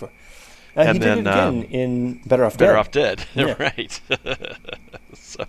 Uh, 0.76 0.82
he 0.84 0.88
And 0.90 1.00
did 1.00 1.08
then, 1.08 1.18
it 1.18 1.20
again 1.22 1.48
um, 1.48 1.62
in 1.70 2.12
Better 2.26 2.44
Off 2.44 2.58
Better 2.58 2.72
Dead. 2.72 2.78
off 2.78 2.90
dead, 2.90 3.24
Yeah. 3.34 3.54
right? 3.58 4.00
so, 5.14 5.44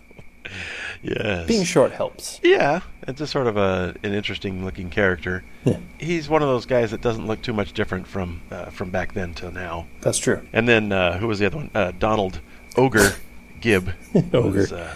yes, 1.04 1.48
Being 1.48 1.64
short 1.64 1.92
helps. 1.92 2.40
Yeah, 2.44 2.82
it's 3.08 3.20
just 3.20 3.32
sort 3.32 3.48
of 3.48 3.58
a 3.58 3.94
an 4.04 4.14
interesting 4.14 4.64
looking 4.66 4.90
character. 4.90 5.44
Yeah, 5.66 5.78
He's 6.00 6.30
one 6.30 6.42
of 6.42 6.48
those 6.48 6.66
guys 6.66 6.92
that 6.92 7.02
doesn't 7.02 7.28
look 7.28 7.42
too 7.42 7.54
much 7.54 7.74
different 7.74 8.08
from 8.08 8.42
uh, 8.52 8.66
from 8.66 8.90
back 8.90 9.14
then 9.14 9.34
till 9.34 9.52
now. 9.52 9.88
that's 10.02 10.18
true. 10.18 10.46
And 10.54 10.68
then 10.68 10.92
uh, 10.92 11.18
who 11.18 11.28
was 11.28 11.40
the 11.40 11.46
other 11.48 11.58
one? 11.58 11.72
Uh, 11.76 11.92
Donald 11.98 12.40
Ogre 12.78 13.12
Gibb. 13.62 13.92
Ogre. 14.34 14.50
Was, 14.60 14.72
uh, 14.72 14.96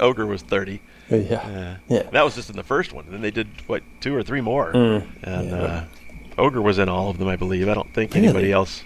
Ogre 0.00 0.26
was 0.26 0.42
thirty. 0.42 0.80
Uh, 1.12 1.16
yeah. 1.16 1.76
Yeah. 1.88 2.02
That 2.12 2.24
was 2.24 2.34
just 2.36 2.50
in 2.50 2.56
the 2.56 2.62
first 2.62 2.92
one. 2.92 3.04
And 3.04 3.12
then 3.14 3.20
they 3.20 3.32
did 3.32 3.48
what 3.66 3.82
two 4.00 4.14
or 4.14 4.22
three 4.22 4.40
more. 4.40 4.72
Mm, 4.72 5.06
And 5.24 5.50
yeah. 5.50 5.56
uh, 5.56 5.84
Ogre 6.38 6.62
was 6.62 6.78
in 6.78 6.88
all 6.88 7.10
of 7.10 7.18
them, 7.18 7.28
I 7.28 7.36
believe. 7.36 7.68
I 7.68 7.74
don't 7.74 7.92
think 7.92 8.14
anybody 8.16 8.52
else. 8.52 8.84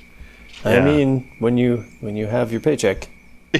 I 0.64 0.74
Yeah. 0.76 0.84
mean, 0.84 1.30
when 1.38 1.58
you 1.58 1.84
when 2.00 2.16
you 2.16 2.26
have 2.26 2.50
your 2.52 2.60
paycheck, 2.60 3.08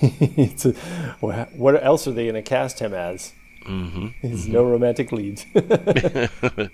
it's 0.00 0.64
a, 0.66 0.72
what 1.20 1.82
else 1.82 2.06
are 2.06 2.12
they 2.12 2.24
going 2.24 2.34
to 2.34 2.42
cast 2.42 2.78
him 2.80 2.94
as? 2.94 3.32
hmm 3.64 4.08
He's 4.22 4.48
no 4.48 4.64
romantic 4.64 5.12
lead. 5.12 5.42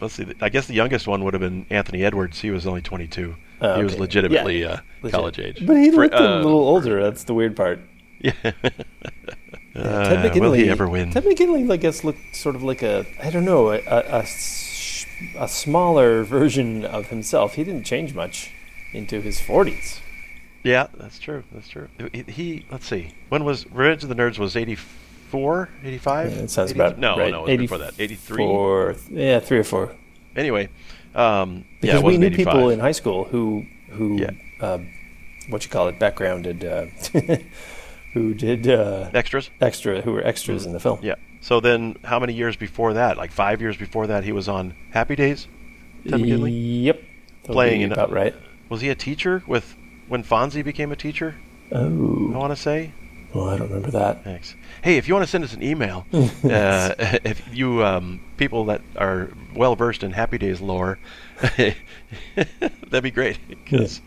Let's 0.00 0.14
see. 0.14 0.26
I 0.40 0.48
guess 0.48 0.66
the 0.66 0.74
youngest 0.74 1.06
one 1.06 1.24
would 1.24 1.34
have 1.34 1.40
been 1.42 1.66
Anthony 1.68 2.02
Edwards. 2.04 2.40
He 2.40 2.50
was 2.50 2.66
only 2.66 2.80
22. 2.80 3.34
Oh, 3.60 3.76
he 3.76 3.82
was 3.84 3.98
legitimately 3.98 4.62
Yeah. 4.62 4.68
uh, 4.68 4.78
Legit. 5.02 5.14
college 5.14 5.38
age. 5.38 5.66
but 5.66 5.76
he 5.76 5.90
looked 5.90 6.14
a 6.14 6.36
uh, 6.38 6.42
little 6.42 6.60
older. 6.60 7.02
That's 7.02 7.24
the 7.24 7.34
weird 7.34 7.54
part. 7.56 7.80
Yeah. 8.20 8.32
Yeah, 8.42 9.82
Uh, 9.82 10.30
will 10.34 10.52
he 10.52 10.68
ever 10.68 10.88
win? 10.88 11.10
Ted 11.12 11.24
McGinley, 11.24 11.70
I 11.70 11.76
guess, 11.76 12.02
looked 12.02 12.34
sort 12.34 12.54
of 12.56 12.62
like 12.62 12.82
a 12.82 13.06
I 13.22 13.30
don't 13.30 13.44
know 13.44 13.70
a, 13.70 13.76
a, 13.86 14.20
a 14.20 14.24
a 15.38 15.48
smaller 15.48 16.24
version 16.24 16.84
of 16.84 17.08
himself. 17.08 17.54
He 17.54 17.62
didn't 17.64 17.84
change 17.84 18.12
much 18.14 18.50
into 18.92 19.20
his 19.20 19.40
forties. 19.40 20.00
Yeah, 20.62 20.88
that's 20.96 21.18
true. 21.18 21.42
That's 21.52 21.68
true. 21.68 21.88
He, 22.12 22.22
he- 22.22 22.66
let's 22.70 22.86
see. 22.86 23.12
When 23.30 23.44
was 23.44 23.66
Revenge 23.70 24.02
of 24.02 24.08
the 24.10 24.14
Nerds 24.14 24.38
was 24.38 24.56
84, 24.56 25.68
85? 25.82 26.30
Yeah, 26.32 26.38
it 26.42 26.50
sounds 26.50 26.70
80 26.72 26.78
about 26.80 26.98
No, 26.98 27.16
right. 27.16 27.30
no, 27.32 27.46
it 27.46 27.52
was 27.52 27.64
before 27.70 27.78
that. 27.78 27.94
83. 27.98 28.36
Four, 28.36 28.96
yeah, 29.10 29.40
three 29.40 29.58
or 29.58 29.64
four. 29.64 29.94
Anyway, 30.36 30.68
um, 31.14 31.64
Because 31.80 32.00
it 32.00 32.04
we 32.04 32.18
knew 32.18 32.26
85. 32.26 32.52
people 32.54 32.70
in 32.70 32.78
high 32.80 32.92
school 32.92 33.24
who 33.24 33.64
who 33.90 34.18
Yeah. 34.18 34.30
uh, 34.60 34.78
what 35.48 35.64
you 35.64 35.70
call 35.70 35.88
it 35.88 35.98
backgrounded 35.98 36.64
uh, 36.64 36.86
who 38.12 38.34
did 38.34 38.68
uh, 38.68 39.10
extras. 39.14 39.50
extra 39.60 40.00
who 40.02 40.12
were 40.12 40.24
extras 40.24 40.66
in 40.66 40.72
the 40.72 40.80
film. 40.80 41.00
Yeah. 41.02 41.14
So 41.40 41.60
then, 41.60 41.96
how 42.04 42.18
many 42.18 42.34
years 42.34 42.56
before 42.56 42.92
that? 42.94 43.16
Like 43.16 43.32
five 43.32 43.60
years 43.62 43.76
before 43.76 44.08
that, 44.08 44.24
he 44.24 44.32
was 44.32 44.46
on 44.48 44.74
Happy 44.92 45.16
Days. 45.16 45.48
Ted 46.08 46.20
McGinley? 46.20 46.84
Yep. 46.84 47.02
That'll 47.42 47.54
Playing 47.54 47.78
be 47.80 47.84
in- 47.84 47.92
about 47.92 48.12
right. 48.12 48.34
Was 48.70 48.80
he 48.80 48.88
a 48.88 48.94
teacher 48.94 49.42
with 49.46 49.76
when 50.08 50.24
Fonzie 50.24 50.64
became 50.64 50.90
a 50.92 50.96
teacher? 50.96 51.36
I 51.70 51.76
Oh, 51.76 52.30
want 52.34 52.50
to 52.52 52.56
say. 52.56 52.92
well, 53.34 53.48
I 53.50 53.58
don't 53.58 53.68
remember 53.68 53.90
that. 53.92 54.24
Thanks. 54.24 54.54
Hey, 54.82 54.96
if 54.96 55.06
you 55.06 55.14
want 55.14 55.24
to 55.24 55.30
send 55.30 55.44
us 55.44 55.52
an 55.52 55.62
email, 55.62 56.06
uh, 56.12 56.94
if 57.24 57.42
you 57.52 57.84
um, 57.84 58.20
people 58.38 58.64
that 58.66 58.80
are 58.96 59.30
well 59.54 59.76
versed 59.76 60.02
in 60.02 60.12
Happy 60.12 60.38
Days 60.38 60.60
lore, 60.60 60.98
that'd 61.56 63.02
be 63.02 63.10
great 63.10 63.38
because 63.48 64.00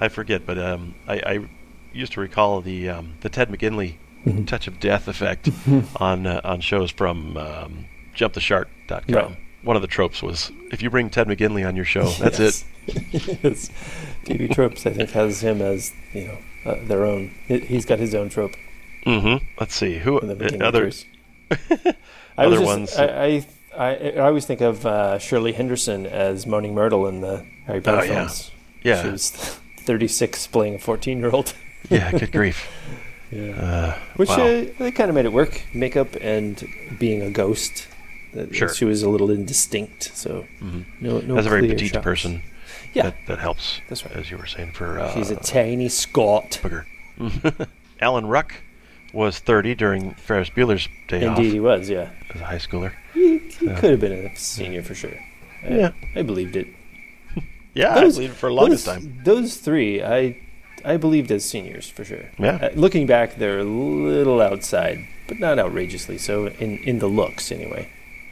I 0.00 0.08
forget. 0.08 0.46
But 0.46 0.58
um, 0.58 0.94
I, 1.06 1.14
I 1.14 1.48
used 1.92 2.12
to 2.12 2.20
recall 2.20 2.60
the 2.60 2.88
um, 2.90 3.14
the 3.20 3.28
Ted 3.28 3.48
McGinley 3.48 3.96
Mm-hmm. 4.26 4.46
touch 4.46 4.66
of 4.66 4.80
death 4.80 5.06
effect 5.06 5.48
on 5.96 6.26
uh, 6.26 6.40
on 6.42 6.60
shows 6.60 6.90
from 6.90 7.36
um, 7.36 7.84
JumpTheShark.com. 8.16 9.14
Right. 9.14 9.36
One 9.62 9.76
of 9.76 9.82
the 9.82 9.88
tropes 9.88 10.22
was 10.22 10.52
if 10.70 10.82
you 10.82 10.90
bring 10.90 11.10
Ted 11.10 11.26
McGinley 11.26 11.66
on 11.66 11.74
your 11.76 11.84
show, 11.84 12.08
that's 12.10 12.38
it. 12.38 12.64
it. 12.86 13.38
yes. 13.42 13.70
TV 14.24 14.52
Tropes, 14.54 14.86
I 14.86 14.90
think, 14.90 15.10
has 15.10 15.40
him 15.42 15.60
as 15.60 15.92
you 16.12 16.28
know 16.28 16.38
uh, 16.72 16.76
their 16.84 17.04
own. 17.04 17.32
He- 17.46 17.60
He's 17.60 17.84
got 17.84 17.98
his 17.98 18.14
own 18.14 18.28
trope. 18.28 18.52
Mm-hmm. 19.04 19.44
Let's 19.58 19.74
see 19.74 19.98
who 19.98 20.18
uh, 20.20 20.34
other. 20.60 20.90
Other 22.38 22.56
just- 22.56 22.64
ones 22.64 22.96
I, 22.96 23.06
I, 23.06 23.46
I, 23.76 23.94
I 24.10 24.18
always 24.18 24.46
think 24.46 24.60
of 24.60 24.84
uh, 24.86 25.18
Shirley 25.18 25.52
Henderson 25.52 26.06
as 26.06 26.46
Moaning 26.46 26.74
Myrtle 26.74 27.06
in 27.08 27.20
the 27.20 27.44
Harry 27.66 27.80
Potter 27.80 27.98
Oh, 27.98 28.02
yeah. 28.02 28.14
films. 28.14 28.50
Yeah, 28.82 29.02
She 29.02 29.08
was 29.10 29.30
36 29.80 30.46
playing 30.48 30.76
a 30.76 30.78
14 30.78 31.18
year 31.18 31.30
old. 31.30 31.54
yeah. 31.90 32.12
Good 32.12 32.30
grief. 32.32 32.70
Yeah. 33.32 33.50
Uh, 33.60 33.98
Which 34.16 34.28
wow. 34.28 34.36
uh, 34.46 34.64
they 34.78 34.90
kind 34.92 35.08
of 35.10 35.14
made 35.14 35.24
it 35.24 35.32
work. 35.32 35.62
Makeup 35.74 36.14
and 36.20 36.64
being 36.98 37.22
a 37.22 37.30
ghost. 37.30 37.88
That- 38.34 38.54
Sure. 38.54 38.68
She 38.74 38.84
was 38.84 39.02
a 39.02 39.08
little 39.08 39.30
indistinct, 39.30 40.10
so 40.14 40.44
Mhm. 40.62 40.84
no, 41.00 41.20
no 41.20 41.36
As 41.38 41.46
a 41.46 41.48
very 41.48 41.66
petite 41.68 41.92
shots. 41.92 42.04
person, 42.04 42.42
Yeah, 42.94 43.04
that, 43.04 43.16
that 43.26 43.38
helps. 43.38 43.80
That's 43.88 44.04
right. 44.04 44.14
As 44.16 44.30
you 44.30 44.36
were 44.38 44.46
saying 44.46 44.72
for 44.72 44.98
uh, 45.00 45.12
she's 45.14 45.30
a 45.30 45.36
tiny 45.36 45.88
Scot. 45.88 46.60
booger. 46.62 46.84
Alan 48.00 48.26
Ruck 48.26 48.54
was 49.12 49.38
30 49.38 49.74
during 49.74 50.14
Ferris 50.14 50.50
Bueller's 50.50 50.88
Day 51.08 51.24
Indeed, 51.24 51.52
he 51.52 51.60
was. 51.60 51.88
Yeah, 51.88 52.10
as 52.34 52.40
a 52.40 52.44
high 52.44 52.56
schooler. 52.58 52.92
he, 53.14 53.38
he 53.38 53.66
Yeah. 53.66 53.80
could 53.80 53.90
have 53.92 54.00
been 54.00 54.12
a 54.12 54.36
senior 54.36 54.82
for 54.82 54.94
sure. 54.94 55.18
I, 55.64 55.68
Yeah. 55.74 55.90
I 56.14 56.22
believed 56.22 56.56
it. 56.56 56.66
Yeah, 57.74 57.94
Those- 57.94 58.14
I 58.16 58.18
believed 58.18 58.32
it 58.34 58.36
for 58.36 58.48
the 58.48 58.54
longest 58.54 58.86
those, 58.86 58.94
time. 58.96 59.20
Those 59.24 59.56
three, 59.56 60.02
I 60.02 60.36
I 60.84 60.96
believed 60.96 61.30
as 61.32 61.44
seniors 61.44 61.88
for 61.88 62.04
sure. 62.04 62.30
Yeah. 62.38 62.56
Uh, 62.62 62.70
looking 62.74 63.06
back, 63.06 63.36
they're 63.36 63.58
a 63.58 63.64
little 63.64 64.40
outside, 64.40 64.98
but 65.26 65.38
not 65.40 65.58
outrageously 65.58 66.18
so 66.18 66.46
in 66.46 66.78
in 66.78 66.98
the 67.00 67.08
looks 67.08 67.50
anyway. 67.52 67.88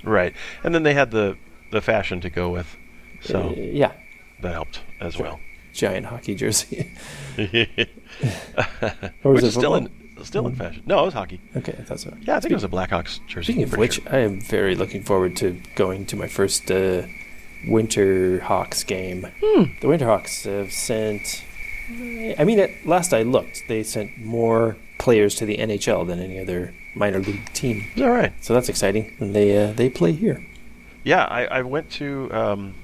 Right, 0.07 0.35
and 0.65 0.75
then 0.75 0.83
they 0.85 0.95
had 0.95 1.11
the 1.11 1.37
the 1.73 1.81
fashion 1.83 2.21
to 2.23 2.31
go 2.31 2.49
with, 2.51 2.77
so 3.21 3.49
Uh, 3.51 3.53
yeah, 3.57 3.93
that 4.41 4.53
helped 4.53 4.81
as 5.01 5.19
well. 5.19 5.41
giant 5.75 6.07
hockey 6.07 6.35
jersey. 6.35 6.91
Which 7.37 7.51
Or 9.25 9.33
was 9.33 9.45
it 9.45 9.49
is 9.49 9.55
still 9.55 9.75
football? 9.75 9.75
in 10.19 10.25
still 10.25 10.47
in 10.47 10.55
fashion. 10.55 10.83
No, 10.87 11.03
it 11.03 11.05
was 11.07 11.15
hockey. 11.15 11.41
okay, 11.57 11.75
I 11.79 11.83
thought 11.83 12.01
so. 12.01 12.17
Yeah, 12.23 12.37
I 12.37 12.41
think 12.41 12.53
it 12.53 12.55
was 12.55 12.65
a 12.65 12.69
Blackhawks 12.69 13.21
jersey. 13.27 13.53
Speaking 13.53 13.65
of 13.65 13.77
which, 13.77 13.95
sure. 14.03 14.15
I 14.15 14.19
am 14.21 14.41
very 14.41 14.75
looking 14.75 15.03
forward 15.03 15.37
to 15.37 15.61
going 15.75 16.07
to 16.07 16.17
my 16.17 16.29
first 16.29 16.71
uh, 16.71 17.03
Winterhawks 17.69 18.87
game. 18.87 19.27
Hmm. 19.43 19.65
The 19.81 19.89
Winterhawks 19.89 20.45
have 20.45 20.73
sent. 20.73 21.43
I 21.91 22.43
mean, 22.45 22.59
at 22.59 22.71
last 22.87 23.13
I 23.13 23.23
looked, 23.23 23.65
they 23.69 23.83
sent 23.83 24.19
more 24.19 24.77
players 24.99 25.35
to 25.37 25.47
the 25.47 25.59
NHL 25.59 26.07
than 26.07 26.19
any 26.21 26.39
other 26.39 26.73
minor 26.97 27.21
league 27.21 27.53
team. 27.53 27.85
All 27.99 28.11
right. 28.11 28.33
So 28.43 28.55
that's 28.55 28.69
exciting, 28.69 29.15
and 29.21 29.35
they 29.35 29.57
uh, 29.57 29.73
they 29.73 29.89
play 29.91 30.13
here. 30.13 30.45
Yeah, 31.05 31.25
I, 31.25 31.45
I 31.45 31.63
went 31.63 31.91
to 31.93 32.33
um, 32.33 32.75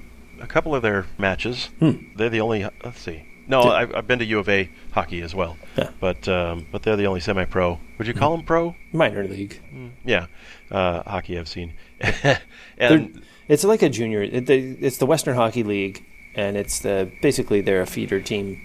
a 0.40 0.46
couple 0.46 0.74
of 0.74 0.82
their 0.82 1.06
matches. 1.18 1.70
Hmm. 1.80 1.92
They're 2.16 2.30
the 2.30 2.40
only. 2.40 2.64
Let's 2.84 3.00
see. 3.00 3.24
No, 3.48 3.62
Did- 3.64 3.72
I've, 3.72 3.94
I've 3.96 4.06
been 4.06 4.20
to 4.20 4.24
U 4.24 4.38
of 4.38 4.48
A 4.48 4.70
hockey 4.92 5.20
as 5.20 5.34
well, 5.34 5.56
Yeah. 5.76 5.90
but 5.98 6.28
um, 6.28 6.66
but 6.70 6.84
they're 6.84 6.94
the 6.96 7.06
only 7.08 7.18
semi-pro. 7.20 7.80
Would 7.98 8.06
you 8.06 8.14
call 8.14 8.36
them 8.36 8.46
pro? 8.46 8.76
Minor 8.92 9.24
league. 9.26 9.60
Mm, 9.74 9.90
yeah, 10.04 10.26
uh, 10.70 11.02
hockey 11.02 11.36
I've 11.38 11.48
seen, 11.48 11.72
They're- 12.22 12.38
and 12.78 13.22
It's 13.48 13.64
like 13.64 13.82
a 13.82 13.88
junior. 13.88 14.22
It, 14.22 14.46
they, 14.46 14.58
it's 14.60 14.98
the 14.98 15.06
Western 15.06 15.34
Hockey 15.34 15.64
League, 15.64 16.04
and 16.36 16.56
it's 16.56 16.78
the 16.80 17.10
basically 17.20 17.60
they're 17.60 17.82
a 17.82 17.86
feeder 17.86 18.20
team 18.20 18.60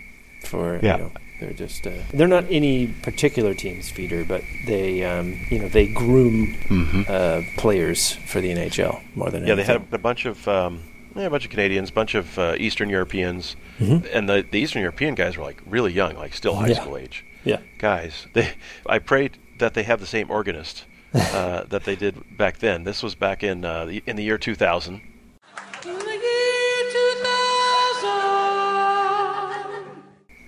for. 0.45 0.79
Yeah. 0.83 0.97
You 0.97 1.03
know, 1.05 1.11
they're 1.39 1.53
just 1.53 1.85
uh, 1.85 1.91
they're 2.13 2.27
not 2.27 2.45
any 2.49 2.87
particular 2.87 3.53
team's 3.53 3.89
feeder, 3.89 4.23
but 4.25 4.43
they 4.65 5.03
um, 5.05 5.39
you 5.49 5.59
know 5.59 5.67
they 5.69 5.87
groom 5.87 6.55
Mhm. 6.67 7.09
uh, 7.09 7.41
players 7.57 8.13
for 8.25 8.41
the 8.41 8.49
NHL 8.51 9.01
more 9.15 9.29
than 9.29 9.41
yeah, 9.45 9.55
they 9.55 9.61
anything. 9.63 9.81
had 9.85 9.93
a 9.93 9.97
bunch 9.97 10.25
of 10.25 10.47
um, 10.47 10.81
yeah, 11.15 11.25
a 11.25 11.29
bunch 11.29 11.45
of 11.45 11.51
Canadians, 11.51 11.89
a 11.89 11.93
bunch 11.93 12.15
of 12.15 12.37
uh, 12.39 12.55
Eastern 12.57 12.89
Europeans, 12.89 13.55
Mhm. 13.79 14.07
and 14.13 14.27
the, 14.29 14.45
the 14.51 14.59
Eastern 14.59 14.81
European 14.81 15.15
guys 15.15 15.37
were 15.37 15.43
like 15.43 15.61
really 15.65 15.91
young, 15.93 16.15
like 16.15 16.33
still 16.33 16.55
high 16.55 16.67
Yeah. 16.69 16.81
school 16.81 16.97
age 16.97 17.23
yeah. 17.43 17.57
guys. 17.79 18.25
They, 18.33 18.53
I 18.85 18.99
pray 18.99 19.29
that 19.59 19.73
they 19.73 19.83
have 19.83 19.99
the 19.99 20.05
same 20.07 20.29
organist 20.31 20.85
uh, 21.13 21.63
that 21.69 21.83
they 21.85 21.95
did 21.95 22.37
back 22.37 22.57
then. 22.59 22.83
This 22.83 23.01
was 23.03 23.15
back 23.15 23.43
in 23.43 23.63
uh, 23.65 23.85
the, 23.85 24.03
in 24.05 24.15
the 24.15 24.23
year 24.23 24.37
2000. 24.37 25.01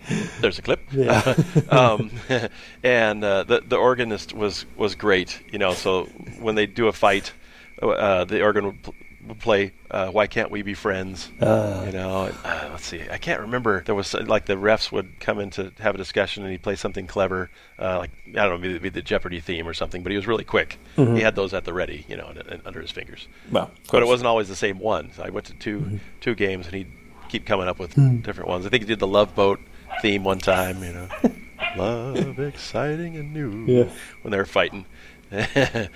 There's 0.41 0.60
a 0.60 0.62
clip. 0.62 0.82
Yeah. 0.91 1.36
um, 1.70 2.12
and 2.84 3.24
uh, 3.24 3.44
the 3.44 3.62
the 3.62 3.77
organist 3.77 4.34
was 4.34 4.65
was 4.75 4.96
great. 4.96 5.41
You 5.51 5.60
know, 5.60 5.74
so 5.74 6.06
when 6.39 6.56
they 6.56 6.65
do 6.65 6.88
a 6.88 6.94
fight, 6.94 7.34
uh, 7.82 8.25
the 8.25 8.41
organ 8.41 8.65
would, 8.65 8.84
pl- 8.84 8.96
would 9.27 9.39
play 9.39 9.72
uh, 9.91 10.08
"Why 10.10 10.27
Can't 10.27 10.50
We 10.51 10.62
Be 10.63 10.74
Friends." 10.74 11.30
Uh, 11.39 11.84
You 11.86 11.91
know, 11.94 12.32
uh, 12.44 12.70
let's 12.72 12.86
see. 12.86 13.01
I 13.10 13.18
can't 13.18 13.41
remember. 13.41 13.84
There 13.86 13.96
was 13.96 14.13
like 14.13 14.46
the 14.46 14.56
refs 14.56 14.91
would 14.91 15.20
come 15.20 15.39
in 15.39 15.50
to 15.51 15.72
have 15.80 15.96
a 15.96 15.98
discussion, 15.98 16.44
and 16.44 16.51
he'd 16.51 16.63
play 16.63 16.75
something 16.75 17.08
clever, 17.08 17.50
uh, 17.80 18.00
like 18.00 18.12
I 18.30 18.32
don't 18.32 18.50
know, 18.50 18.58
maybe 18.58 18.70
it'd 18.72 18.82
be 18.82 18.89
the 18.89 19.01
Jeopardy 19.01 19.39
theme 19.39 19.68
or 19.68 19.74
something. 19.74 20.01
But 20.03 20.12
he 20.12 20.15
was 20.18 20.27
really 20.27 20.44
quick. 20.44 20.80
Mhm. 20.98 21.15
He 21.15 21.22
had 21.22 21.36
those 21.36 21.53
at 21.53 21.65
the 21.65 21.74
ready, 21.74 22.06
you 22.10 22.18
know, 22.18 22.27
and, 22.27 22.39
and 22.39 22.62
under 22.65 22.82
his 22.82 22.91
fingers. 22.91 23.27
well, 23.51 23.65
of 23.65 23.70
But 23.91 23.98
it. 23.98 24.00
Mm-hmm. 24.01 24.08
wasn't 24.10 24.27
always 24.27 24.48
the 24.50 24.56
same 24.56 24.80
one. 24.80 25.12
So 25.15 25.24
I 25.24 25.30
went 25.30 25.46
to 25.48 25.53
2 25.53 26.00
two 26.20 26.36
games, 26.36 26.65
and 26.68 26.75
he'd 26.75 26.91
keep 27.30 27.46
coming 27.46 27.68
up 27.70 27.80
with 27.80 27.96
Mm. 27.96 28.24
different 28.24 28.50
ones. 28.50 28.65
I 28.65 28.70
think 28.70 28.84
he 28.84 28.88
did 28.88 29.00
the 29.00 29.08
Love 29.08 29.34
Boat 29.36 29.60
theme 30.01 30.24
one 30.24 30.39
time. 30.39 30.83
You 30.83 30.93
know, 30.93 31.07
love, 31.77 32.39
exciting 32.39 33.17
and 33.17 33.33
new. 33.33 33.65
Yeah. 33.65 33.89
When 34.21 34.31
they 34.31 34.38
were 34.38 34.45
fighting, 34.45 34.86
yeah, 35.31 35.88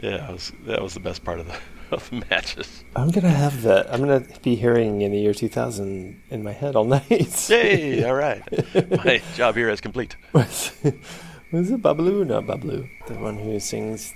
that 0.00 0.32
was 0.32 0.52
that 0.66 0.82
was 0.82 0.94
the 0.94 1.00
best 1.00 1.24
part 1.24 1.40
of 1.40 1.46
the 1.46 1.56
of 1.90 2.08
the 2.10 2.24
matches. 2.30 2.84
I'm 2.96 3.10
gonna 3.10 3.28
have 3.28 3.62
that. 3.62 3.92
I'm 3.92 4.00
gonna 4.00 4.24
be 4.42 4.54
hearing 4.54 5.02
in 5.02 5.12
the 5.12 5.18
year 5.18 5.34
2000 5.34 6.22
in 6.30 6.42
my 6.42 6.52
head 6.52 6.76
all 6.76 6.84
night. 6.84 7.50
Yay! 7.50 8.04
All 8.04 8.14
right, 8.14 8.42
my 9.04 9.22
job 9.34 9.56
here 9.56 9.68
is 9.68 9.80
complete. 9.80 10.16
was, 10.32 10.72
was 11.52 11.70
it 11.70 11.82
Babalu? 11.82 12.26
Not 12.26 12.44
Babalu. 12.44 12.88
The 13.06 13.14
one 13.14 13.36
who 13.38 13.58
sings 13.60 14.12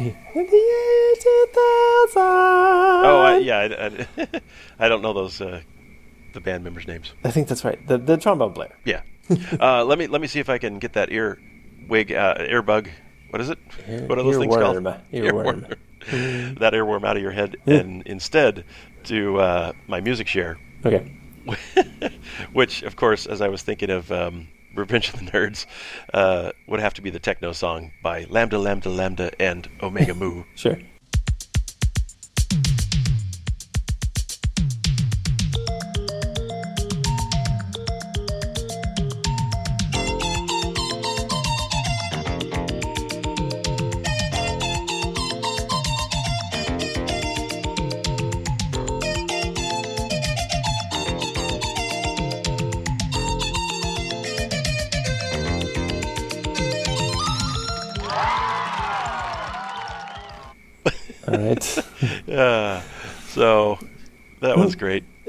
in 0.00 0.14
the 0.34 0.40
year 0.40 1.14
2000. 1.16 2.22
Oh, 3.06 3.22
I, 3.24 3.38
yeah, 3.38 3.58
I, 3.58 4.22
I, 4.22 4.40
I 4.78 4.88
don't 4.88 5.02
know 5.02 5.12
those 5.12 5.40
uh, 5.40 5.60
the 6.34 6.40
band 6.40 6.62
members' 6.64 6.86
names. 6.86 7.12
I 7.24 7.30
think 7.30 7.48
that's 7.48 7.64
right. 7.64 7.84
The 7.86 7.96
the 7.98 8.16
trombone 8.16 8.52
player. 8.52 8.76
Yeah. 8.84 9.00
uh, 9.58 9.84
let 9.90 9.98
me 9.98 10.06
let 10.06 10.20
me 10.20 10.26
see 10.26 10.40
if 10.40 10.48
I 10.50 10.58
can 10.58 10.78
get 10.78 10.92
that 10.94 11.10
ear 11.10 11.38
wig 11.88 12.12
uh, 12.12 12.34
earbug. 12.38 12.88
What 13.30 13.40
is 13.40 13.50
it? 13.50 13.58
Ear- 13.88 14.06
what 14.06 14.18
are 14.18 14.22
those 14.22 14.36
things 14.38 14.54
called? 14.54 14.76
earworm. 14.76 15.00
Earworm. 15.12 16.58
that 16.60 16.72
earworm 16.74 17.04
out 17.04 17.16
of 17.16 17.22
your 17.22 17.32
head, 17.32 17.56
and 17.66 18.02
instead 18.06 18.64
do 19.04 19.38
uh, 19.38 19.72
my 19.86 20.00
music 20.00 20.28
share, 20.28 20.58
Okay. 20.84 21.10
which, 22.52 22.82
of 22.82 22.96
course, 22.96 23.26
as 23.26 23.40
I 23.40 23.48
was 23.48 23.62
thinking 23.62 23.90
of 23.90 24.10
um, 24.12 24.48
Revenge 24.74 25.08
of 25.12 25.18
the 25.20 25.26
Nerds, 25.26 25.66
uh, 26.12 26.52
would 26.66 26.80
have 26.80 26.94
to 26.94 27.02
be 27.02 27.10
the 27.10 27.18
techno 27.18 27.52
song 27.52 27.92
by 28.02 28.26
Lambda 28.28 28.58
Lambda 28.58 28.88
Lambda 28.90 29.30
and 29.40 29.68
Omega 29.82 30.14
Mu. 30.14 30.44
Sure. 30.54 30.78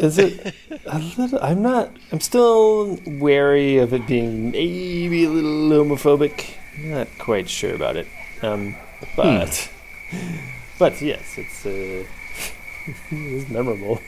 Is 0.06 0.18
it 0.18 0.54
a 0.86 1.00
little? 1.18 1.40
I'm 1.42 1.62
not. 1.62 1.90
I'm 2.12 2.20
still 2.22 3.00
wary 3.08 3.78
of 3.78 3.94
it 3.94 4.06
being 4.08 4.52
maybe 4.52 5.24
a 5.26 5.30
little 5.30 5.70
homophobic. 5.70 6.52
Not 6.78 7.08
quite 7.20 7.50
sure 7.50 7.74
about 7.74 7.96
it. 7.96 8.08
Um, 8.42 8.76
but 9.16 9.70
but 10.78 11.02
yes, 11.02 11.38
it's 11.38 11.66
uh, 11.66 12.04
it's 13.12 13.50
memorable. 13.50 14.00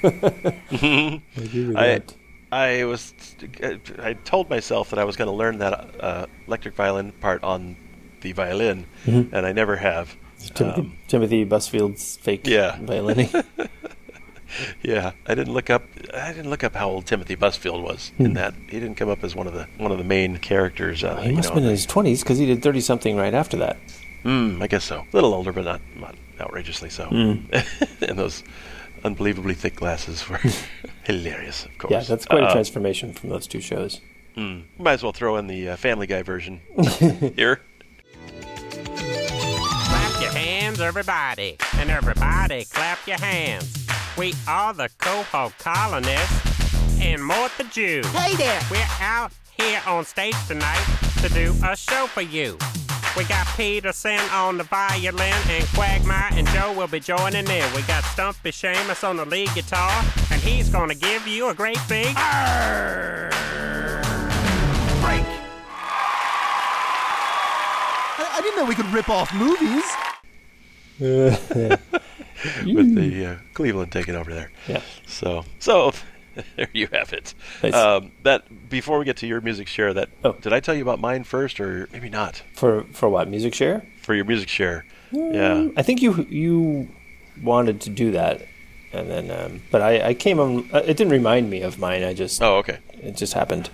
I 1.76 2.02
I- 2.52 2.84
was 2.86 3.14
I 4.04 4.14
told 4.24 4.50
myself 4.50 4.90
that 4.92 5.00
I 5.00 5.04
was 5.04 5.16
going 5.16 5.28
to 5.30 5.34
learn 5.36 5.58
that 5.60 5.74
uh, 6.00 6.26
electric 6.48 6.76
violin 6.76 7.12
part 7.20 7.44
on 7.44 7.76
the 8.22 8.32
violin, 8.34 8.86
Mhm. 9.06 9.30
and 9.34 9.46
I 9.46 9.52
never 9.52 9.76
have. 9.78 10.16
Timothy, 10.54 10.82
Um, 10.82 10.98
Timothy 11.08 11.44
Busfield's 11.46 12.18
fake 12.18 12.46
Yeah. 12.48 12.78
violin. 12.82 13.28
yeah, 14.82 15.12
I 15.26 15.36
didn't 15.36 15.54
look 15.54 15.70
up. 15.70 15.84
I 16.14 16.32
didn't 16.34 16.50
look 16.50 16.64
up 16.64 16.76
how 16.76 16.90
old 16.90 17.06
Timothy 17.06 17.36
Busfield 17.36 17.84
was 17.84 18.12
Hmm. 18.18 18.26
in 18.26 18.34
that. 18.34 18.54
He 18.70 18.80
didn't 18.80 18.96
come 18.96 19.10
up 19.10 19.24
as 19.24 19.36
one 19.36 19.48
of 19.48 19.54
the 19.54 19.68
one 19.78 19.92
of 19.92 19.98
the 19.98 20.04
main 20.04 20.38
characters. 20.38 21.04
Uh, 21.04 21.18
he 21.22 21.32
must 21.32 21.50
know. 21.50 21.56
have 21.56 21.56
been 21.56 21.64
in 21.66 21.70
his 21.72 21.86
twenties 21.86 22.24
because 22.24 22.38
he 22.38 22.46
did 22.46 22.62
thirty 22.64 22.82
something 22.82 23.16
right 23.18 23.34
after 23.34 23.58
that. 23.58 23.78
Mm, 24.24 24.62
I 24.62 24.68
guess 24.68 24.84
so. 24.84 25.00
A 25.02 25.16
little 25.16 25.34
older, 25.34 25.52
but 25.54 25.66
not 25.66 25.82
not 25.96 26.16
outrageously 26.40 26.90
so. 26.90 27.06
Hmm. 27.06 27.36
and 28.02 28.18
those 28.20 28.44
unbelievably 29.04 29.54
thick 29.54 29.76
glasses 29.76 30.28
were 30.28 30.40
hilarious. 31.04 31.66
Of 31.66 31.78
course. 31.78 31.92
Yeah, 31.92 32.02
that's 32.02 32.26
quite 32.26 32.44
a 32.44 32.48
Uh, 32.48 32.52
transformation 32.54 33.14
from 33.14 33.30
those 33.30 33.48
two 33.48 33.62
shows. 33.62 34.02
Mm. 34.36 34.64
Might 34.78 34.94
as 34.94 35.04
well 35.04 35.14
throw 35.14 35.38
in 35.38 35.48
the 35.48 35.70
uh, 35.70 35.76
Family 35.78 36.06
Guy 36.08 36.22
version 36.24 36.62
here. 37.36 37.62
Clap 38.96 40.22
your 40.22 40.32
hands, 40.32 40.80
everybody, 40.80 41.58
and 41.78 41.90
everybody 41.90 42.66
clap 42.66 43.00
your 43.08 43.18
hands. 43.20 43.87
We 44.18 44.34
are 44.48 44.74
the 44.74 44.90
Quahog 44.98 45.56
colonists 45.60 47.00
and 47.00 47.24
more 47.24 47.50
the 47.60 47.66
Jews. 47.66 48.04
Hey 48.08 48.36
there! 48.36 48.60
We're 48.72 48.84
out 49.00 49.32
here 49.56 49.80
on 49.86 50.06
stage 50.06 50.34
tonight 50.48 50.84
to 51.22 51.30
do 51.30 51.54
a 51.64 51.76
show 51.76 52.08
for 52.08 52.22
you. 52.22 52.58
We 53.16 53.26
got 53.26 53.46
Peterson 53.56 54.20
on 54.34 54.58
the 54.58 54.64
violin, 54.64 55.36
and 55.50 55.64
Quagmire 55.68 56.32
and 56.32 56.48
Joe 56.48 56.74
will 56.74 56.88
be 56.88 57.00
joining 57.00 57.48
in. 57.48 57.74
We 57.76 57.84
got 57.84 58.04
Stumpy 58.06 58.50
Seamus 58.50 59.08
on 59.08 59.18
the 59.18 59.26
lead 59.26 59.54
guitar, 59.54 60.04
and 60.32 60.42
he's 60.42 60.68
gonna 60.68 60.96
give 60.96 61.28
you 61.28 61.50
a 61.50 61.54
great 61.54 61.80
big 61.88 62.16
Arr! 62.18 63.30
break. 65.00 65.26
I, 68.18 68.30
I 68.34 68.42
didn't 68.42 68.58
know 68.58 68.66
we 68.66 68.74
could 68.74 68.92
rip 68.92 69.10
off 69.10 69.32
movies. 69.36 69.86
with 72.66 72.96
the 72.96 73.26
uh, 73.26 73.36
Cleveland 73.54 73.92
taking 73.92 74.16
over 74.16 74.34
there. 74.34 74.52
Yeah. 74.68 74.82
So, 75.06 75.44
so 75.60 75.92
there 76.56 76.68
you 76.74 76.88
have 76.92 77.14
it. 77.14 77.34
Nice. 77.64 77.74
Um, 77.74 78.12
that 78.24 78.70
before 78.70 79.00
we 79.00 79.06
get 79.06 79.18
to 79.18 79.28
your 79.28 79.42
music 79.42 79.68
share, 79.68 79.94
that 79.94 80.10
Oh. 80.24 80.34
did 80.34 80.54
I 80.54 80.60
tell 80.60 80.76
you 80.76 80.82
about 80.82 81.00
mine 81.00 81.24
first, 81.24 81.60
or 81.60 81.88
maybe 81.92 82.10
not? 82.10 82.44
For 82.54 82.84
for 82.92 83.10
what 83.10 83.28
music 83.30 83.54
share? 83.54 83.86
For 84.02 84.14
your 84.14 84.26
music 84.26 84.50
share, 84.50 84.86
yeah. 85.12 85.68
I 85.76 85.82
think 85.82 86.02
you 86.02 86.26
you 86.30 86.88
wanted 87.44 87.82
to 87.82 87.90
do 87.90 88.12
that, 88.12 88.42
and 88.94 89.10
then 89.10 89.32
um, 89.32 89.62
but 89.72 89.82
I, 89.82 90.10
I 90.10 90.14
came 90.14 90.40
on. 90.40 90.70
uh, 90.74 90.78
It 90.86 90.98
didn't 90.98 91.12
remind 91.12 91.50
me 91.50 91.62
of 91.62 91.78
mine. 91.80 92.04
I 92.04 92.14
just 92.14 92.42
Oh, 92.42 92.58
okay. 92.58 92.78
it 93.04 93.16
just 93.18 93.34
happened. 93.34 93.70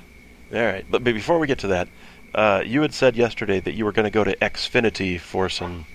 All 0.54 0.60
right. 0.64 0.86
But, 0.90 1.04
but 1.04 1.14
before 1.14 1.40
we 1.40 1.48
get 1.48 1.60
to 1.60 1.68
that, 1.68 1.88
uh, 2.36 2.62
you 2.66 2.82
had 2.82 2.94
said 2.94 3.16
yesterday 3.16 3.60
that 3.60 3.74
you 3.74 3.86
were 3.86 3.92
going 3.92 4.06
to 4.06 4.12
go 4.12 4.24
to 4.24 4.36
Xfinity 4.38 5.20
for 5.20 5.50
some 5.50 5.86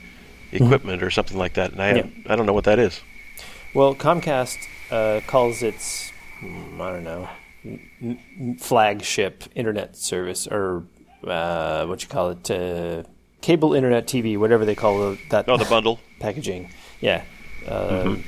equipment 0.53 1.03
or 1.03 1.11
something 1.11 1.37
like 1.39 1.55
that, 1.55 1.73
and 1.73 1.83
I 1.83 1.93
Mm-hmm. 1.93 2.21
Yeah. 2.27 2.33
I 2.33 2.37
don't 2.37 2.47
know 2.47 2.53
what 2.53 2.65
that 2.65 2.79
is. 2.79 3.01
Well, 3.75 3.95
Comcast 3.95 4.59
uh, 4.91 5.21
calls 5.27 5.63
its 5.63 6.13
I 6.43 6.47
don't 6.93 7.05
know 7.05 7.29
flagship 8.59 9.45
internet 9.55 9.97
service 9.97 10.47
or 10.47 10.85
uh, 11.27 11.85
what 11.87 12.03
you 12.03 12.09
call 12.09 12.31
it 12.31 12.51
uh, 12.51 13.03
cable 13.41 13.75
internet 13.75 14.07
TV, 14.07 14.39
whatever 14.39 14.65
they 14.65 14.75
call 14.75 14.99
the, 15.11 15.19
that 15.31 15.49
Oh, 15.49 15.57
the 15.57 15.65
bundle. 15.65 16.01
packaging. 16.21 16.71
Yeah, 17.01 17.25
um, 17.67 18.25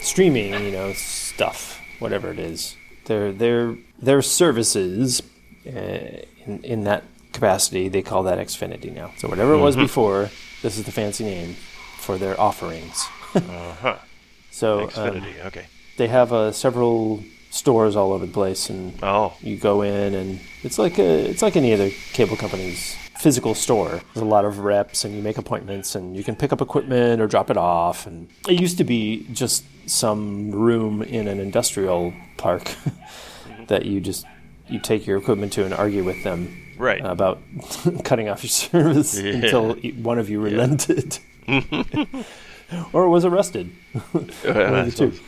streaming, 0.00 0.52
you 0.64 0.70
know, 0.70 0.92
stuff, 0.94 1.80
whatever 1.98 2.30
it 2.30 2.38
is. 2.38 2.76
Their 3.06 3.32
their 3.32 3.76
their 4.00 4.22
services 4.22 5.22
uh, 5.66 5.70
in 5.70 6.60
in 6.62 6.84
that 6.84 7.04
capacity, 7.32 7.88
they 7.88 8.02
call 8.02 8.22
that 8.24 8.38
Xfinity 8.38 8.92
now. 8.92 9.10
So 9.16 9.28
whatever 9.28 9.54
it 9.54 9.58
was 9.60 9.76
before, 9.76 10.30
this 10.62 10.78
is 10.78 10.84
the 10.84 10.92
fancy 10.92 11.24
name 11.24 11.54
for 11.98 12.16
their 12.18 12.40
offerings. 12.40 13.06
Uh-huh. 13.34 13.96
So 14.54 14.90
um, 14.96 15.24
okay. 15.46 15.64
they 15.96 16.08
have 16.08 16.30
uh, 16.30 16.52
several 16.52 17.24
stores 17.48 17.96
all 17.96 18.12
over 18.12 18.26
the 18.26 18.32
place, 18.32 18.68
and 18.68 18.92
Oh. 19.02 19.32
you 19.40 19.56
go 19.56 19.80
in, 19.80 20.12
and 20.12 20.40
it's 20.62 20.78
like 20.78 20.98
a, 20.98 21.30
it's 21.30 21.40
like 21.40 21.56
any 21.56 21.72
other 21.72 21.88
cable 22.12 22.36
company's 22.36 22.94
physical 23.18 23.54
store. 23.54 24.02
There's 24.12 24.22
a 24.22 24.26
lot 24.26 24.44
of 24.44 24.58
reps, 24.58 25.06
and 25.06 25.14
you 25.16 25.22
make 25.22 25.38
appointments, 25.38 25.94
and 25.94 26.14
you 26.14 26.22
can 26.22 26.36
pick 26.36 26.52
up 26.52 26.60
equipment 26.60 27.22
or 27.22 27.26
drop 27.26 27.48
it 27.48 27.56
off. 27.56 28.06
And 28.06 28.28
it 28.46 28.60
used 28.60 28.76
to 28.76 28.84
be 28.84 29.26
just 29.32 29.64
some 29.86 30.50
room 30.52 31.00
in 31.02 31.28
an 31.28 31.40
industrial 31.40 32.12
park 32.36 32.74
that 33.68 33.86
you 33.86 34.02
just 34.02 34.26
you 34.68 34.78
take 34.80 35.06
your 35.06 35.16
equipment 35.16 35.54
to 35.54 35.64
and 35.64 35.72
argue 35.72 36.04
with 36.04 36.22
them 36.24 36.61
Right. 36.82 37.00
about 37.04 37.40
cutting 38.04 38.28
off 38.28 38.42
your 38.42 38.50
service 38.50 39.18
Yeah. 39.20 39.34
until 39.34 39.74
one 40.02 40.18
of 40.18 40.28
you 40.28 40.40
relented 40.40 41.18
or 42.92 43.08
was 43.08 43.24
arrested. 43.24 43.70
One 44.12 44.30
I 44.44 44.48
of 44.80 44.86
the 44.86 44.92
two. 44.96 45.12
suppose. 45.12 45.20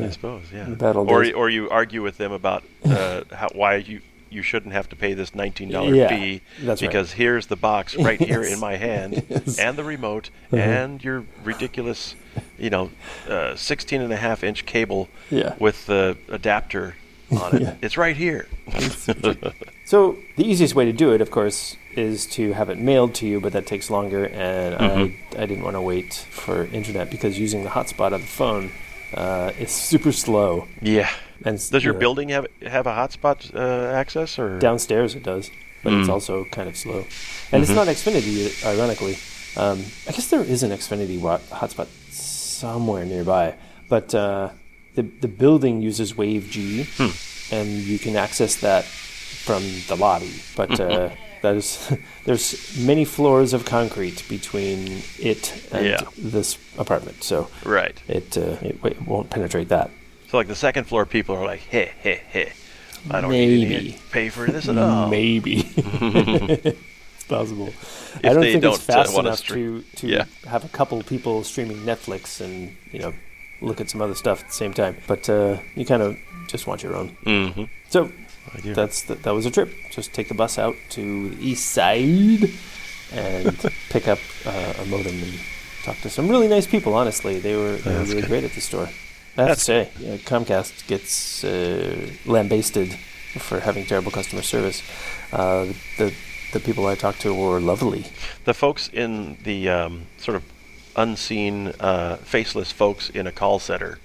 I 0.00 0.10
suppose, 0.10 0.42
yeah. 0.52 0.92
Or 0.94 1.24
days. 1.24 1.34
or 1.34 1.50
you 1.50 1.68
argue 1.70 2.02
with 2.02 2.18
them 2.18 2.30
about 2.32 2.62
uh, 2.84 3.22
how, 3.32 3.48
why 3.54 3.76
you 3.76 4.00
you 4.30 4.42
shouldn't 4.42 4.74
have 4.74 4.88
to 4.90 4.94
pay 4.96 5.14
this 5.14 5.34
nineteen 5.34 5.70
dollar 5.70 5.94
Yeah, 5.94 6.08
fee 6.08 6.42
that's 6.62 6.82
right. 6.82 6.88
because 6.90 7.12
here's 7.12 7.46
the 7.46 7.56
box 7.56 7.96
right 8.08 8.20
here 8.20 8.42
in 8.42 8.60
my 8.60 8.76
hand 8.76 9.24
Yes. 9.28 9.58
and 9.58 9.76
the 9.76 9.84
remote 9.84 10.28
Uh-huh. 10.52 10.62
and 10.62 11.02
your 11.02 11.24
ridiculous, 11.42 12.14
you 12.58 12.68
know, 12.70 12.90
uh, 13.28 13.56
16 13.56 14.02
and 14.02 14.12
a 14.12 14.16
half 14.16 14.44
inch 14.44 14.66
cable 14.66 15.08
Yeah. 15.30 15.54
with 15.58 15.86
the 15.86 16.16
adapter 16.28 16.94
on 17.30 17.56
it. 17.56 17.62
Yeah. 17.62 17.74
It's 17.82 17.96
right 17.96 18.16
here. 18.16 18.46
So 19.84 20.18
the 20.36 20.44
easiest 20.44 20.74
way 20.74 20.84
to 20.84 20.92
do 20.92 21.14
it, 21.14 21.22
of 21.22 21.30
course, 21.30 21.74
is 21.96 22.26
to 22.36 22.52
have 22.52 22.68
it 22.68 22.76
mailed 22.78 23.14
to 23.14 23.26
you, 23.26 23.40
but 23.40 23.54
that 23.54 23.64
takes 23.66 23.88
longer, 23.88 24.26
and 24.26 24.74
Mm-hmm. 24.78 25.38
I, 25.38 25.42
I 25.42 25.46
didn't 25.46 25.64
want 25.64 25.76
to 25.76 25.80
wait 25.80 26.12
for 26.30 26.66
internet 26.66 27.10
because 27.10 27.38
using 27.38 27.64
the 27.64 27.70
hotspot 27.70 28.12
on 28.12 28.20
the 28.20 28.26
phone 28.26 28.70
uh, 29.14 29.52
is 29.58 29.70
super 29.70 30.12
slow. 30.12 30.68
yeah. 30.82 31.08
And 31.44 31.56
Does 31.56 31.70
your 31.72 31.80
you 31.80 31.92
know, 31.92 31.98
building 32.00 32.28
have 32.30 32.46
have 32.66 32.86
a 32.86 32.90
hotspot 32.90 33.54
uh, 33.54 33.92
access 33.94 34.38
or 34.38 34.58
downstairs 34.58 35.14
it 35.14 35.22
does, 35.22 35.50
but 35.82 35.92
Mm. 35.94 36.00
it's 36.00 36.08
also 36.10 36.44
kind 36.46 36.68
of 36.68 36.76
slow, 36.76 37.06
and 37.52 37.62
it's 37.62 37.72
not 37.72 37.86
Xfinity, 37.86 38.50
ironically. 38.66 39.16
Um, 39.56 39.78
I 40.08 40.12
guess 40.12 40.28
there 40.28 40.42
is 40.42 40.62
an 40.64 40.70
Xfinity 40.72 41.18
hotspot 41.48 41.86
somewhere 42.12 43.04
nearby, 43.06 43.54
but 43.88 44.14
uh, 44.14 44.50
the 44.98 45.04
the 45.20 45.28
building 45.28 45.82
uses 45.88 46.16
Wave 46.16 46.44
G, 46.50 46.84
Hmm. 46.98 47.12
and 47.54 47.68
you 47.90 47.98
can 47.98 48.16
access 48.16 48.56
that 48.56 48.84
from 49.46 49.62
the 49.88 49.96
lobby. 49.96 50.32
But 50.56 50.70
uh, 50.80 51.08
that 51.42 51.54
is 51.56 51.92
there's 52.26 52.76
many 52.86 53.04
floors 53.04 53.52
of 53.54 53.64
concrete 53.64 54.24
between 54.28 55.02
it 55.18 55.52
and 55.72 55.86
Yeah. 55.86 56.00
this 56.32 56.58
apartment, 56.78 57.22
so 57.22 57.46
right? 57.64 57.96
it 58.08 58.36
uh, 58.36 58.56
it, 58.68 58.82
w- 58.82 59.02
won't 59.06 59.30
penetrate 59.30 59.68
that. 59.68 59.90
So 60.30 60.36
like 60.38 60.48
the 60.48 60.54
second 60.56 60.84
floor 60.86 61.06
people 61.06 61.34
are 61.36 61.46
like, 61.52 61.60
hey, 61.70 61.90
hey, 62.02 62.20
hey, 62.34 62.52
I 63.10 63.20
don't 63.20 63.30
need 63.30 63.68
Maybe. 63.68 63.92
to 63.92 63.98
pay 64.12 64.28
for 64.30 64.46
this 64.50 64.68
at 64.68 64.76
all. 64.76 65.08
Maybe 65.20 65.54
it's 65.76 67.24
possible. 67.28 67.72
I 68.24 68.32
don't 68.34 68.42
think 68.42 68.62
don't, 68.62 68.74
it's 68.74 68.84
fast 68.84 69.16
enough 69.18 69.42
to 69.46 69.82
to 69.96 70.06
Yeah. 70.06 70.24
have 70.46 70.64
a 70.64 70.68
couple 70.68 71.02
people 71.02 71.44
streaming 71.44 71.78
Netflix 71.86 72.40
and 72.40 72.76
you 72.92 72.98
know 73.02 73.12
look 73.60 73.80
at 73.80 73.90
some 73.90 74.00
other 74.02 74.14
stuff 74.14 74.40
at 74.42 74.48
the 74.48 74.54
same 74.54 74.72
time. 74.72 74.96
But 75.06 75.28
uh, 75.28 75.58
you 75.74 75.84
kind 75.84 76.02
of 76.02 76.16
just 76.46 76.66
want 76.66 76.82
your 76.82 76.96
own. 76.96 77.16
Mm-hmm. 77.24 77.64
So 77.90 78.10
that's 78.64 79.02
the, 79.02 79.14
that 79.16 79.34
was 79.34 79.46
a 79.46 79.50
trip. 79.50 79.72
Just 79.90 80.12
take 80.14 80.28
the 80.28 80.34
bus 80.34 80.58
out 80.58 80.76
to 80.90 81.30
the 81.30 81.46
east 81.48 81.70
side 81.72 82.50
and 83.12 83.58
pick 83.90 84.08
up 84.08 84.18
uh, 84.46 84.74
a 84.82 84.84
modem 84.86 85.22
and 85.22 85.34
talk 85.84 85.96
to 85.98 86.10
some 86.10 86.28
really 86.28 86.48
nice 86.48 86.66
people. 86.66 86.94
Honestly, 86.94 87.38
they 87.38 87.56
were 87.56 87.76
they 87.76 87.90
were 87.90 87.98
That's 87.98 88.08
really 88.10 88.20
good. 88.22 88.28
great 88.30 88.44
at 88.44 88.52
the 88.52 88.60
store. 88.60 88.88
I 89.36 89.42
have 89.42 89.48
That's 89.50 89.60
to 89.60 89.64
say, 89.64 89.88
yeah, 90.00 90.16
Comcast 90.16 90.86
gets 90.88 91.44
uh, 91.44 92.10
lambasted 92.26 92.92
for 93.38 93.60
having 93.60 93.86
terrible 93.86 94.10
customer 94.10 94.42
service. 94.42 94.82
Uh, 95.32 95.66
the 95.98 96.12
the 96.52 96.60
people 96.60 96.86
I 96.86 96.94
talked 96.94 97.20
to 97.20 97.34
were 97.34 97.60
lovely. 97.60 98.06
the 98.44 98.54
folks 98.54 98.88
in 98.92 99.36
the 99.44 99.68
um, 99.68 100.06
sort 100.16 100.36
of 100.36 100.42
unseen, 101.02 101.72
uh, 101.80 102.16
faceless 102.16 102.72
folks 102.72 103.08
in 103.10 103.26
a 103.26 103.32
call 103.32 103.58
center 103.58 103.98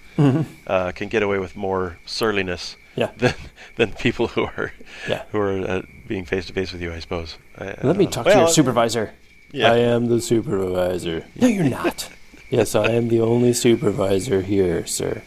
uh, 0.67 0.91
can 0.93 1.09
get 1.09 1.23
away 1.23 1.39
with 1.39 1.55
more 1.55 1.97
surliness 2.05 2.75
Mm-hmm. 2.95 3.01
Yeah. 3.01 3.11
than 3.17 3.33
than 3.77 3.91
people 3.93 4.27
who 4.27 4.43
are 4.43 4.71
Yeah. 5.09 5.23
who 5.31 5.39
are 5.39 5.57
uh, 5.67 5.81
being 6.07 6.25
face 6.25 6.45
to 6.45 6.53
face 6.53 6.71
with 6.71 6.81
you. 6.83 6.93
I 6.93 6.99
suppose. 6.99 7.37
I, 7.57 7.69
I 7.71 7.75
Let 7.81 7.97
me 7.97 8.05
know. 8.05 8.11
talk 8.11 8.25
Well, 8.27 8.35
to 8.35 8.39
your 8.41 8.49
supervisor. 8.49 9.13
yeah. 9.51 9.71
I 9.73 9.77
am 9.77 10.05
the 10.09 10.21
supervisor. 10.21 11.25
No, 11.35 11.47
you're 11.47 11.69
not. 11.69 12.09
yes, 12.51 12.75
I 12.75 12.91
am 12.91 13.07
the 13.09 13.19
only 13.21 13.51
supervisor 13.53 14.41
here, 14.43 14.85
sir. 14.85 15.23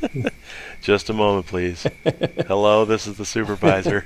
Just 0.80 1.10
a 1.10 1.12
moment, 1.12 1.46
please. 1.46 1.86
Hello, 2.46 2.84
this 2.84 3.06
is 3.08 3.16
the 3.18 3.26
supervisor. 3.26 4.00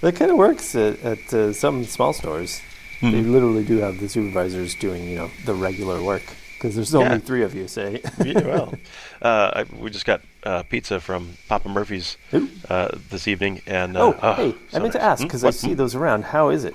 That 0.00 0.14
kind 0.14 0.30
of 0.30 0.36
works 0.36 0.74
at, 0.74 1.00
at 1.02 1.34
uh, 1.34 1.52
some 1.54 1.84
small 1.84 2.12
stores. 2.12 2.60
They 3.00 3.06
Mm-hmm. 3.08 3.32
literally 3.32 3.64
do 3.64 3.78
have 3.78 4.00
the 4.00 4.08
supervisors 4.08 4.74
doing, 4.74 5.08
you 5.08 5.16
know, 5.16 5.30
the 5.44 5.54
regular 5.54 6.02
work 6.02 6.22
because 6.54 6.74
there's 6.74 6.92
only 6.94 7.10
Yeah. 7.10 7.18
three 7.18 7.42
of 7.44 7.54
you. 7.54 7.68
Say, 7.68 8.00
yeah, 8.24 8.40
well, 8.40 8.74
uh, 9.22 9.50
I, 9.54 9.64
we 9.76 9.90
just 9.90 10.04
got 10.04 10.20
uh, 10.42 10.64
pizza 10.64 10.98
from 11.00 11.34
Papa 11.48 11.68
Murphy's 11.68 12.16
uh, 12.68 12.88
this 13.10 13.28
evening, 13.28 13.62
and 13.66 13.96
uh, 13.96 14.12
oh, 14.20 14.32
hey, 14.34 14.54
so 14.70 14.78
I 14.78 14.80
meant 14.80 14.92
to 14.94 14.98
nice. 14.98 15.06
ask 15.06 15.20
Hmm? 15.20 15.26
because 15.28 15.44
I 15.44 15.50
see 15.50 15.74
those 15.74 15.94
around. 15.94 16.24
How 16.24 16.48
is 16.48 16.64
it? 16.64 16.74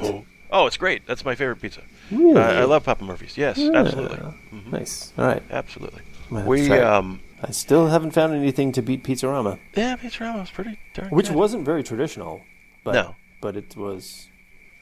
Oh, 0.52 0.66
it's 0.68 0.78
great. 0.78 1.06
That's 1.08 1.26
my 1.26 1.36
favorite 1.36 1.62
pizza. 1.62 1.82
Really? 2.12 2.40
I, 2.40 2.64
love 2.66 2.84
Papa 2.86 3.04
Murphy's. 3.04 3.38
Yes, 3.38 3.58
absolutely, 3.60 4.20
Yeah. 4.22 4.60
Nice. 4.72 5.12
All 5.18 5.26
right. 5.26 5.44
absolutely. 5.52 6.02
To 6.30 6.44
We 6.46 6.72
um, 6.72 7.20
I 7.42 7.52
still 7.52 7.88
haven't 7.88 8.12
found 8.12 8.34
anything 8.34 8.72
to 8.74 8.82
beat 8.82 9.04
Pizzarama, 9.04 9.60
yeah, 9.76 9.98
Pizzarama 9.98 10.40
was 10.40 10.50
pretty 10.52 10.80
darn 10.94 11.10
which 11.10 11.28
good. 11.28 11.36
wasn't 11.36 11.66
very 11.66 11.84
traditional, 11.84 12.42
but 12.86 12.94
No. 12.94 13.16
but 13.42 13.58
it 13.58 13.76
was 13.76 14.30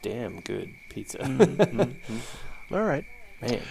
damn 0.01 0.39
good 0.41 0.73
pizza. 0.89 1.19
all 2.71 2.83
right. 2.83 3.05
Man. 3.41 3.61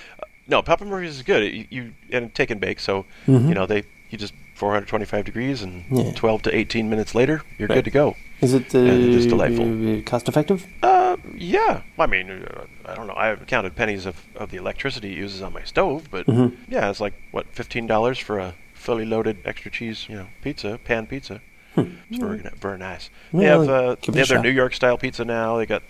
No, 0.47 0.63
Papa 0.63 0.85
Murphy's 0.85 1.17
is 1.17 1.23
good. 1.23 1.43
You, 1.53 1.67
you 1.71 1.93
and 2.13 2.35
take 2.35 2.51
and 2.51 2.61
bake, 2.61 2.81
so 2.81 3.05
Mm-hmm. 3.27 3.49
you 3.49 3.55
know 3.55 3.67
they 3.67 3.85
you 4.11 4.19
just 4.19 4.35
425 4.57 5.25
degrees, 5.25 5.63
and 5.63 5.85
Yeah. 5.91 6.13
12 6.15 6.43
to 6.43 6.55
18 6.57 6.91
minutes 6.91 7.15
later, 7.15 7.43
you're 7.59 7.69
Right. 7.69 7.77
good 7.77 7.85
to 7.85 7.91
go. 7.91 8.17
Is 8.41 8.53
it 8.55 8.75
uh, 8.75 8.79
And 8.79 9.15
it's 9.15 9.27
delightful. 9.27 10.03
cost 10.05 10.29
effective? 10.29 10.67
Uh, 10.83 11.17
yeah. 11.37 11.83
I 11.99 12.07
mean, 12.07 12.31
uh, 12.31 12.65
I 12.87 12.95
don't 12.95 13.07
know. 13.07 13.15
I 13.17 13.27
haven't 13.29 13.47
counted 13.47 13.77
pennies 13.77 14.07
of, 14.07 14.17
of 14.35 14.51
the 14.51 14.57
electricity 14.57 15.13
it 15.13 15.19
uses 15.19 15.41
on 15.43 15.53
my 15.53 15.63
stove, 15.63 16.09
but 16.11 16.27
Mhm. 16.27 16.57
yeah, 16.69 16.91
it's 16.91 17.01
like 17.01 17.15
what 17.31 17.47
fifteen 17.53 17.87
dollars 17.87 18.19
for 18.19 18.39
a 18.39 18.55
fully 18.75 19.05
loaded 19.05 19.37
extra 19.45 19.71
cheese, 19.71 20.07
you 20.09 20.17
know, 20.17 20.27
pizza, 20.43 20.79
pan 20.85 21.07
pizza. 21.07 21.41
It's 21.77 22.19
very, 22.19 22.43
very 22.61 22.79
nice. 22.79 23.09
They 23.33 23.45
have 23.45 23.69
uh, 23.69 23.95
they 24.01 24.07
have 24.07 24.15
their 24.15 24.25
shot. 24.25 24.43
New 24.43 24.51
York 24.51 24.75
style 24.75 24.99
pizza 24.99 25.25
now. 25.25 25.57
They 25.59 25.67
got 25.67 25.83
uh, 25.83 25.87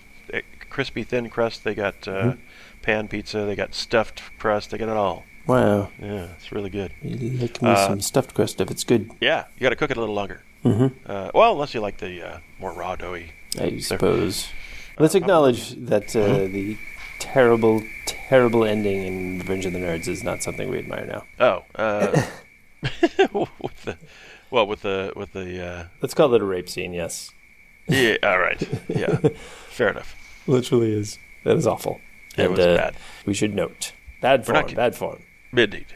crispy 0.70 1.04
thin 1.04 1.28
crust. 1.28 1.64
They 1.64 1.74
got 1.74 2.08
uh, 2.08 2.12
Mm-hmm. 2.12 2.40
pan 2.82 3.08
pizza. 3.08 3.44
They 3.44 3.54
got 3.56 3.74
stuffed 3.74 4.22
crust. 4.38 4.70
They 4.70 4.78
got 4.78 4.88
it 4.88 4.96
all. 4.96 5.24
Wow. 5.46 5.88
Yeah, 6.00 6.28
it's 6.36 6.52
really 6.52 6.70
good. 6.70 6.92
You 7.02 7.30
like 7.38 7.60
me 7.60 7.70
Uh, 7.70 7.88
some 7.88 8.00
stuffed 8.00 8.34
crust 8.34 8.60
if 8.60 8.70
it's 8.70 8.84
good. 8.84 9.10
Yeah, 9.20 9.44
you 9.56 9.60
got 9.64 9.70
to 9.70 9.76
cook 9.76 9.90
it 9.90 9.96
a 9.96 10.00
little 10.00 10.14
longer. 10.14 10.42
Mm-hmm. 10.64 10.88
Uh, 11.10 11.30
well, 11.34 11.52
unless 11.52 11.74
you 11.74 11.80
like 11.80 11.98
the 11.98 12.22
uh, 12.22 12.38
more 12.58 12.72
raw 12.72 12.94
doughy. 12.96 13.32
I 13.58 13.78
suppose. 13.80 14.48
Let's 14.98 15.14
acknowledge 15.14 15.70
that 15.86 16.14
uh, 16.14 16.20
Mm-hmm. 16.20 16.52
the 16.52 16.76
terrible, 17.18 17.82
terrible 18.06 18.64
ending 18.64 19.02
in 19.06 19.38
Revenge 19.40 19.66
of 19.66 19.72
the 19.72 19.78
Nerds 19.78 20.06
is 20.08 20.22
not 20.22 20.42
something 20.42 20.70
we 20.70 20.78
admire 20.78 21.06
now. 21.06 21.24
Oh, 21.38 21.64
uh, 21.74 22.22
with 23.60 23.82
the 23.84 23.96
well, 24.50 24.66
with 24.66 24.82
the 24.82 25.12
with 25.16 25.32
the 25.32 25.64
uh, 25.64 25.84
Let's 26.00 26.14
call 26.14 26.32
it 26.34 26.42
a 26.42 26.44
rape 26.44 26.68
scene, 26.68 26.92
yes. 26.92 27.30
yeah. 27.88 28.16
All 28.22 28.38
right, 28.38 28.60
yeah, 28.88 29.16
fair 29.68 29.88
enough. 29.88 30.14
Literally 30.50 30.92
is. 30.92 31.18
That 31.44 31.56
is 31.56 31.66
awful. 31.66 32.00
It 32.36 32.42
And, 32.44 32.50
was 32.50 32.60
uh, 32.60 32.76
bad. 32.76 32.96
We 33.26 33.34
should 33.34 33.54
note. 33.54 33.92
Bad 34.20 34.44
form, 34.44 34.56
not 34.56 34.74
bad 34.74 34.94
form. 34.94 35.22
Indeed. 35.52 35.86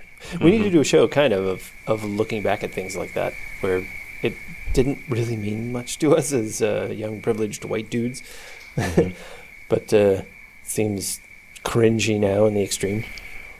We 0.41 0.53
need 0.53 0.63
to 0.63 0.71
do 0.71 0.81
a 0.81 0.85
show 0.85 1.07
kind 1.07 1.33
of, 1.35 1.45
of 1.47 1.71
of 1.87 2.05
looking 2.05 2.43
back 2.43 2.65
at 2.65 2.73
things 2.73 2.97
like 2.97 3.13
that 3.15 3.35
where 3.61 3.87
it 4.23 4.35
didn't 4.73 4.99
really 5.09 5.37
mean 5.37 5.71
much 5.73 5.99
to 5.99 6.17
us 6.17 6.33
as 6.33 6.63
uh, 6.63 6.89
young 6.91 7.21
privileged 7.21 7.65
white 7.65 7.91
dudes. 7.91 8.23
but 9.69 9.93
uh, 9.93 10.23
seems 10.63 11.21
cringy 11.65 12.19
now 12.19 12.47
in 12.47 12.55
the 12.55 12.63
extreme. 12.63 13.05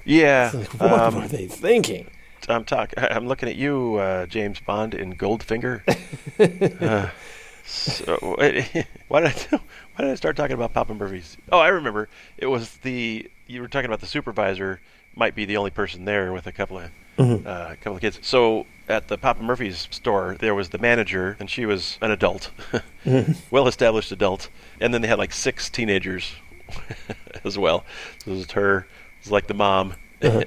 Yeah, 0.07 0.51
Like, 0.55 0.75
what 0.75 0.93
um, 1.01 1.15
were 1.17 1.29
they 1.29 1.47
thinking? 1.47 2.07
I'm 2.49 2.65
talking. 2.65 3.03
I'm 3.11 3.27
looking 3.27 3.49
at 3.49 3.57
you, 3.57 3.97
uh, 3.97 4.27
James 4.27 4.61
Bond 4.61 4.95
in 4.95 5.15
Goldfinger. 5.15 5.83
uh, 7.65 7.69
so, 7.69 8.17
why 9.09 9.21
did 9.21 9.31
I 9.31 9.33
do, 9.33 9.59
why 9.97 10.05
did 10.05 10.11
I 10.11 10.15
start 10.15 10.37
talking 10.37 10.55
about 10.55 10.73
Papa 10.75 10.95
Murphy's? 10.95 11.37
Oh, 11.51 11.59
I 11.59 11.69
remember. 11.69 12.09
It 12.39 12.47
was 12.47 12.77
the 12.79 13.29
you 13.47 13.61
were 13.61 13.69
talking 13.69 13.87
about 13.87 14.01
the 14.01 14.07
supervisor 14.07 14.81
might 15.17 15.35
be 15.35 15.45
the 15.45 15.57
only 15.57 15.71
person 15.71 16.05
there 16.05 16.33
with 16.33 16.47
a 16.47 16.53
couple 16.53 16.79
of 16.79 16.91
Mhm. 17.19 17.47
uh, 17.47 17.69
a 17.73 17.77
couple 17.77 17.95
of 17.97 18.01
kids. 18.01 18.19
So 18.23 18.67
at 18.89 19.07
the 19.09 19.17
Papa 19.17 19.41
Murphy's 19.43 19.87
store, 19.93 20.37
there 20.41 20.55
was 20.55 20.71
the 20.71 20.79
manager, 20.79 21.37
and 21.39 21.49
she 21.49 21.65
was 21.65 21.97
an 22.01 22.11
adult, 22.11 22.51
well-established 23.51 24.11
adult, 24.13 24.49
and 24.81 24.93
then 24.93 25.01
they 25.03 25.09
had 25.09 25.19
like 25.19 25.33
six 25.33 25.71
teenagers 25.71 26.35
as 27.45 27.57
well. 27.57 27.85
So 28.25 28.33
it 28.33 28.35
was 28.35 28.51
her, 28.53 28.79
it 28.79 28.87
was 29.25 29.31
like 29.31 29.47
the 29.47 29.55
mom, 29.55 29.95
Uh-huh. 30.23 30.43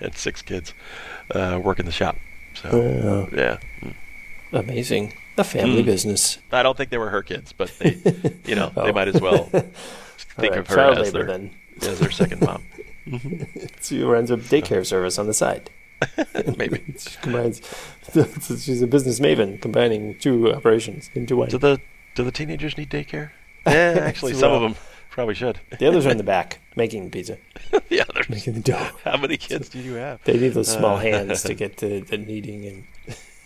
and 0.00 0.14
six 0.16 0.42
kids 0.42 0.74
uh, 1.34 1.60
working 1.62 1.86
the 1.86 1.92
shop. 1.92 2.16
So 2.54 2.68
Oh, 2.72 3.28
yeah, 3.36 3.58
Mm. 3.82 3.94
amazing. 4.52 5.12
A 5.38 5.44
family 5.44 5.82
Mm. 5.82 5.86
business. 5.86 6.38
I 6.50 6.62
don't 6.62 6.76
think 6.76 6.90
they 6.90 6.98
were 6.98 7.10
her 7.10 7.22
kids, 7.22 7.52
but 7.52 7.72
they, 7.78 7.96
you 8.44 8.54
know, 8.54 8.70
Oh. 8.76 8.84
they 8.84 8.92
might 8.92 9.08
as 9.08 9.20
well 9.20 9.44
think 10.36 10.50
right, 10.50 10.58
of 10.58 10.66
her 10.68 10.80
as 10.92 11.12
their 11.12 11.24
then. 11.26 11.50
as 11.82 11.98
their 12.00 12.10
second 12.10 12.42
mom. 12.42 12.62
She 13.80 14.02
runs 14.02 14.30
a 14.30 14.36
daycare 14.36 14.84
service 14.86 15.18
on 15.18 15.26
the 15.26 15.34
side. 15.34 15.70
Maybe. 16.56 16.82
She 16.98 17.16
combines. 17.20 17.62
She's 18.12 18.82
a 18.82 18.86
business 18.86 19.20
maven, 19.20 19.60
combining 19.60 20.18
two 20.18 20.52
operations 20.52 21.10
into 21.14 21.36
one. 21.36 21.48
Do 21.48 21.58
the 21.58 21.80
do 22.14 22.24
the 22.24 22.32
teenagers 22.32 22.76
need 22.76 22.90
daycare? 22.90 23.30
Yeah, 23.66 23.98
actually, 24.00 24.34
some 24.34 24.52
of 24.52 24.60
them 24.62 24.74
probably 25.10 25.34
should. 25.34 25.60
The 25.78 25.86
others 25.86 26.04
are 26.06 26.10
in 26.10 26.16
the 26.16 26.24
back 26.24 26.58
making 26.76 27.10
pizza, 27.10 27.38
the 27.88 28.00
others. 28.08 28.28
making 28.28 28.54
the 28.54 28.60
dough. 28.60 28.90
How 29.04 29.16
many 29.16 29.36
kids 29.36 29.68
do 29.68 29.78
you 29.78 29.94
have? 29.94 30.20
They 30.24 30.36
need 30.38 30.54
those 30.54 30.70
small 30.72 30.96
Uh. 30.96 31.00
hands 31.00 31.42
to 31.44 31.54
get 31.54 31.76
the, 31.78 32.00
the 32.00 32.18
kneading 32.18 32.66
and. 32.66 32.84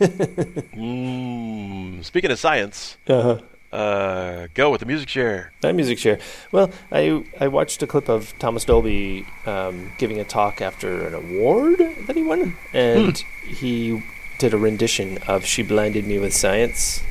Mm, 0.00 2.04
speaking 2.04 2.30
of 2.30 2.38
science, 2.38 2.96
Uh-huh. 3.09 3.38
uh, 3.72 4.46
go 4.54 4.70
with 4.70 4.80
the 4.80 4.87
music 4.87 5.09
share. 5.09 5.52
That 5.61 5.74
music 5.74 5.98
share. 5.98 6.18
Well, 6.52 6.70
I 6.92 7.24
I 7.40 7.48
watched 7.48 7.82
a 7.82 7.87
clip 7.87 8.09
of 8.09 8.37
Thomas 8.38 8.64
Dolby 8.64 9.26
um, 9.46 9.92
giving 9.98 10.18
a 10.20 10.24
talk 10.24 10.61
after 10.61 11.06
an 11.06 11.14
award 11.14 11.78
that 12.06 12.16
he 12.16 12.22
won, 12.22 12.56
and 12.72 13.16
he 13.46 14.02
did 14.38 14.54
a 14.54 14.59
rendition 14.59 15.18
of 15.26 15.44
"She 15.44 15.62
Blinded 15.62 16.06
Me 16.06 16.18
with 16.18 16.35
Science." 16.35 17.02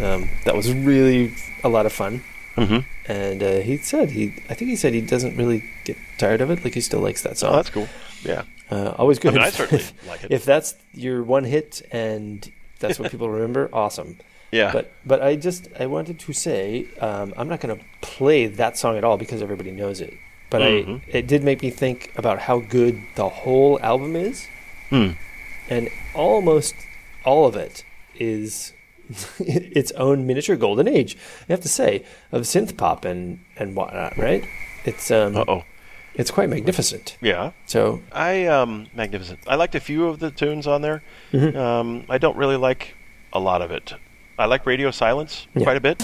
Um, 0.00 0.28
that 0.44 0.54
was 0.54 0.72
really 0.72 1.32
a 1.64 1.68
lot 1.68 1.86
of 1.86 1.92
fun, 1.92 2.22
Mm-hmm. 2.56 2.78
and 3.10 3.42
uh, 3.42 3.58
he 3.60 3.76
said 3.78 4.10
he 4.10 4.32
I 4.50 4.54
think 4.54 4.70
he 4.70 4.76
said 4.76 4.92
he 4.94 5.00
doesn't 5.00 5.36
really 5.36 5.62
get 5.84 5.96
tired 6.18 6.40
of 6.40 6.50
it. 6.50 6.64
Like 6.64 6.74
he 6.74 6.80
still 6.80 7.00
likes 7.00 7.22
that 7.22 7.32
Oh, 7.32 7.34
song. 7.34 7.52
that's 7.56 7.70
cool. 7.70 7.88
Yeah, 8.22 8.42
uh, 8.70 8.94
always 8.98 9.18
I 9.18 9.22
good. 9.22 9.34
mean, 9.34 9.42
I 9.42 9.48
if- 9.52 9.54
certainly 9.54 9.84
like 10.06 10.24
it. 10.24 10.30
if 10.30 10.44
that's 10.44 10.74
your 10.92 11.22
one 11.22 11.44
hit 11.44 11.82
and 11.92 12.50
that's 12.80 12.98
what 12.98 13.10
people 13.10 13.28
remember, 13.30 13.68
awesome. 13.72 14.18
yeah, 14.52 14.72
But 14.72 14.90
but 15.04 15.22
I 15.22 15.36
just 15.36 15.68
I 15.78 15.86
wanted 15.86 16.18
to 16.20 16.32
say 16.32 16.86
um, 17.00 17.34
I'm 17.36 17.48
not 17.48 17.60
going 17.60 17.76
to 17.78 17.84
play 18.00 18.46
that 18.46 18.76
song 18.78 18.96
at 18.96 19.04
all 19.04 19.16
because 19.18 19.42
everybody 19.42 19.70
knows 19.72 20.00
it. 20.00 20.14
But 20.50 20.62
Mhm. 20.62 21.00
I 21.14 21.18
it 21.18 21.26
did 21.26 21.42
make 21.44 21.60
me 21.62 21.70
think 21.70 22.12
about 22.16 22.38
how 22.40 22.60
good 22.60 22.94
the 23.16 23.28
whole 23.28 23.78
album 23.82 24.16
is, 24.16 24.46
Hmm. 24.90 25.10
and 25.68 25.90
almost 26.14 26.74
all 27.24 27.44
of 27.46 27.54
it 27.56 27.84
is 28.14 28.72
its 29.38 29.92
own 29.92 30.26
miniature 30.26 30.56
golden 30.56 30.88
age. 30.88 31.16
I 31.48 31.52
have 31.52 31.60
to 31.62 31.68
say 31.68 32.04
of 32.32 32.42
synth 32.42 32.76
pop 32.76 33.04
and 33.04 33.40
and 33.58 33.74
whatnot. 33.76 34.16
Right? 34.16 34.44
It's 34.84 35.10
um 35.10 35.36
Uh 35.36 35.44
oh. 35.48 35.64
It's 36.18 36.30
quite 36.30 36.48
magnificent. 36.50 37.16
Yeah, 37.22 37.52
So 37.66 38.00
I 38.12 38.44
um 38.46 38.86
magnificent. 38.94 39.38
I 39.46 39.54
liked 39.54 39.74
a 39.74 39.80
few 39.80 40.06
of 40.08 40.18
the 40.18 40.30
tunes 40.30 40.66
on 40.66 40.82
there. 40.82 41.02
Mhm. 41.32 41.56
Um, 41.56 42.04
I 42.10 42.18
don't 42.18 42.36
really 42.36 42.56
like 42.56 42.94
a 43.32 43.38
lot 43.40 43.62
of 43.62 43.70
it. 43.70 43.94
I 44.38 44.44
like 44.46 44.66
Radio 44.66 44.90
Silence 44.90 45.46
Yeah. 45.54 45.64
quite 45.64 45.76
a 45.76 45.80
bit. 45.80 46.02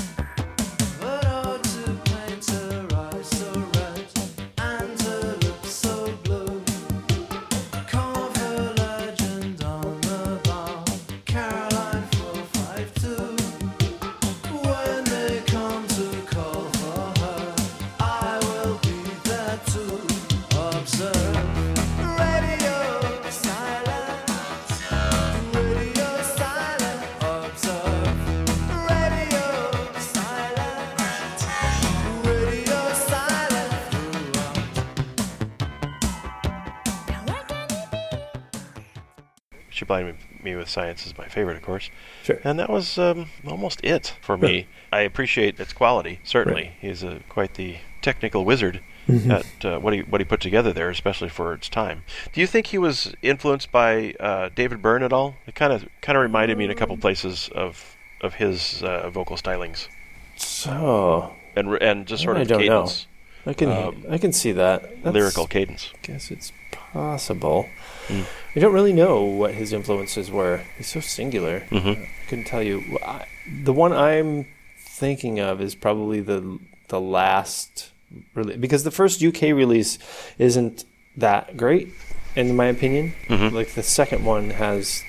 Me 40.02 40.54
with 40.54 40.68
Science 40.68 41.06
is 41.06 41.16
my 41.16 41.26
favorite, 41.26 41.56
of 41.56 41.62
course. 41.62 41.88
Sure. 42.22 42.38
And 42.44 42.58
that 42.58 42.68
was 42.68 42.98
um, 42.98 43.26
almost 43.46 43.80
it 43.82 44.14
for 44.20 44.36
me. 44.36 44.66
I 44.92 45.00
appreciate 45.00 45.58
its 45.58 45.72
quality. 45.72 46.20
Certainly, 46.24 46.72
he's 46.80 47.02
a 47.02 47.20
quite 47.28 47.54
the 47.54 47.76
technical 48.02 48.44
wizard 48.44 48.80
Mm-hmm. 49.06 49.30
at 49.32 49.64
uh, 49.66 49.78
what 49.80 49.92
he 49.92 50.00
what 50.00 50.22
he 50.22 50.24
put 50.24 50.40
together 50.40 50.72
there, 50.72 50.88
especially 50.88 51.28
for 51.28 51.52
its 51.52 51.68
time. 51.68 52.04
Do 52.32 52.40
you 52.40 52.46
think 52.46 52.68
he 52.68 52.78
was 52.78 53.14
influenced 53.20 53.70
by 53.70 54.14
uh, 54.18 54.48
David 54.54 54.80
Byrne 54.80 55.02
at 55.02 55.12
all? 55.12 55.36
It 55.46 55.54
kind 55.54 55.74
of 55.74 55.86
kind 56.00 56.16
of 56.16 56.22
reminded 56.22 56.56
me 56.56 56.64
in 56.64 56.70
a 56.70 56.74
couple 56.74 56.96
places 56.96 57.50
of 57.54 57.96
of 58.22 58.32
his 58.36 58.82
uh, 58.82 59.10
vocal 59.10 59.36
stylings 59.36 59.88
so 60.36 61.34
and 61.56 61.74
and 61.82 62.06
just 62.06 62.22
sort 62.22 62.36
I 62.38 62.40
of 62.42 62.48
know. 62.50 62.58
cadence, 62.58 63.06
I 63.44 63.52
can 63.52 63.70
Um, 63.70 64.04
I 64.08 64.16
can 64.18 64.32
see 64.32 64.52
that 64.52 64.82
That's- 64.82 65.12
lyrical 65.14 65.46
cadence. 65.46 65.90
I 65.94 65.98
guess 66.06 66.30
it's 66.30 66.52
possible. 66.94 67.68
Mm. 68.08 68.24
I 68.56 68.60
don't 68.60 68.72
really 68.72 68.92
know 68.92 69.22
what 69.22 69.52
his 69.54 69.72
influences 69.72 70.30
were. 70.30 70.62
He's 70.78 70.88
so 70.88 71.00
singular. 71.00 71.60
Mhm. 71.70 72.02
I 72.04 72.08
couldn't 72.28 72.46
tell 72.46 72.62
you. 72.62 72.98
I, 73.04 73.26
the 73.62 73.72
one 73.72 73.92
I'm 73.92 74.46
thinking 74.78 75.40
of 75.40 75.60
is 75.60 75.74
probably 75.74 76.20
the 76.20 76.58
the 76.88 77.00
last 77.00 77.90
release 78.34 78.56
because 78.58 78.84
the 78.84 78.90
first 78.90 79.22
UK 79.22 79.42
release 79.64 79.98
isn't 80.38 80.84
that 81.16 81.56
great 81.56 81.88
in 82.36 82.54
my 82.56 82.66
opinion. 82.66 83.12
Mhm. 83.28 83.52
Like 83.52 83.70
the 83.74 83.82
second 83.82 84.24
one 84.24 84.50
has, 84.50 85.02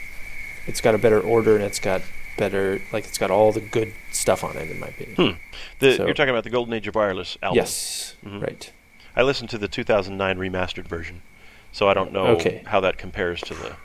it's 0.67 0.81
got 0.81 0.95
a 0.95 0.97
better 0.97 1.19
order 1.21 1.55
and 1.55 1.63
it's 1.65 1.79
got 1.79 2.01
better 2.37 2.81
like 2.91 3.05
it's 3.05 3.17
got 3.17 3.29
all 3.31 3.51
the 3.51 3.61
good 3.61 3.93
stuff 4.11 4.43
on 4.43 4.57
it 4.57 4.69
in 4.71 4.79
my 4.79 4.87
opinion. 4.87 5.15
Hmm. 5.15 5.37
The, 5.79 5.97
So- 5.97 6.05
you're 6.05 6.13
talking 6.15 6.31
about 6.37 6.43
the 6.43 6.49
Golden 6.49 6.73
Age 6.73 6.87
of 6.87 6.95
Wireless 6.95 7.37
album. 7.43 7.57
Yes, 7.57 8.15
Mhm. 8.25 8.41
right. 8.41 8.71
I 9.15 9.21
listened 9.21 9.49
to 9.51 9.57
the 9.57 9.67
2009 9.69 10.37
remastered 10.37 10.87
version, 10.87 11.21
so 11.75 11.89
I 11.89 11.93
don't 11.93 12.11
know 12.13 12.27
Okay. 12.38 12.63
how 12.65 12.79
that 12.81 12.97
compares 12.97 13.41
to 13.41 13.53
the 13.53 13.75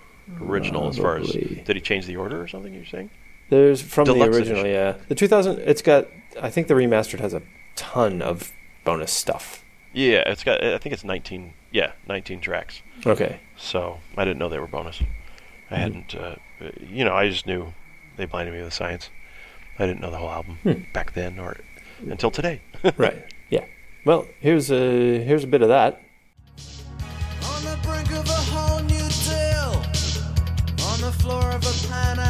original 0.41 0.89
as 0.89 0.97
far 0.99 1.17
as 1.17 1.31
did 1.33 1.75
he 1.75 1.81
change 1.81 2.07
the 2.07 2.17
order 2.17 2.41
or 2.41 2.47
something? 2.47 2.73
You're 2.73 2.85
saying? 2.85 3.11
There's 3.49 3.83
from 3.83 4.05
Deluxe 4.05 4.31
the 4.31 4.37
original, 4.39 4.61
edition. 4.61 4.75
yeah. 5.01 5.05
The 5.09 5.15
2000, 5.17 5.59
it's 5.61 5.83
got. 5.83 6.07
I 6.41 6.51
think 6.51 6.69
the 6.69 6.75
remastered 6.75 7.19
has 7.19 7.35
a 7.35 7.43
ton 7.75 8.23
of 8.23 8.53
bonus 8.85 9.13
stuff. 9.13 9.65
Yeah, 9.93 10.23
it's 10.27 10.45
got. 10.45 10.63
I 10.63 10.79
think 10.79 10.93
it's 10.93 11.03
19. 11.03 11.53
Yeah, 11.73 11.93
19 12.09 12.41
tracks. 12.41 12.81
Okay. 13.05 13.41
So 13.57 13.99
I 14.17 14.25
didn't 14.25 14.39
know 14.39 14.49
they 14.49 14.61
were 14.61 14.69
bonus. 14.69 15.03
I 15.71 15.77
hadn't. 15.77 16.15
Uh, 16.15 16.37
uh, 16.61 16.71
you 16.81 17.05
know, 17.05 17.15
I 17.15 17.29
just 17.29 17.47
knew 17.49 17.73
they 18.17 18.25
blinded 18.27 18.55
me 18.55 18.63
with 18.63 18.73
science. 18.73 19.11
I 19.81 19.87
didn't 19.87 20.01
know 20.01 20.11
the 20.13 20.19
whole 20.19 20.31
album 20.31 20.59
Hmm. 20.63 20.83
back 20.93 21.15
then 21.15 21.39
or 21.41 21.57
until 22.09 22.31
today. 22.31 22.61
right. 22.97 23.25
Yeah. 23.51 23.65
Well, 24.05 24.27
here's 24.41 24.71
a 24.71 25.25
here's 25.25 25.43
a 25.43 25.49
bit 25.49 25.63
of 25.63 25.69
that. 25.69 26.01
Of 31.67 31.85
a 31.85 31.89
Pan 31.89 32.30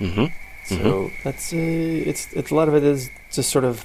mm-hmm. 0.00 0.26
So 0.64 1.10
that's 1.24 1.52
uh, 1.52 1.56
it's 1.56 2.32
it's 2.34 2.50
a 2.50 2.54
lot 2.54 2.68
of 2.68 2.74
it 2.74 2.84
is 2.84 3.10
just 3.32 3.50
sort 3.50 3.64
of 3.64 3.84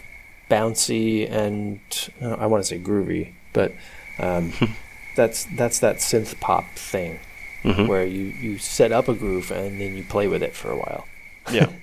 bouncy 0.51 1.29
and 1.31 1.79
uh, 2.21 2.33
I 2.33 2.45
want 2.47 2.61
to 2.63 2.67
say 2.67 2.77
groovy, 2.79 3.33
but 3.53 3.71
um, 4.19 4.51
that's 5.15 5.45
that's 5.55 5.79
that 5.79 5.97
synth 5.97 6.39
pop 6.39 6.65
thing 6.75 7.19
Mm-hmm. 7.63 7.87
where 7.87 8.05
you 8.05 8.25
you 8.41 8.57
set 8.57 8.91
up 8.91 9.07
a 9.07 9.13
groove 9.13 9.49
and 9.49 9.79
then 9.79 9.95
you 9.95 10.03
play 10.03 10.27
with 10.27 10.43
it 10.43 10.53
for 10.53 10.69
a 10.69 10.75
while. 10.77 11.05
Yeah. 11.51 11.71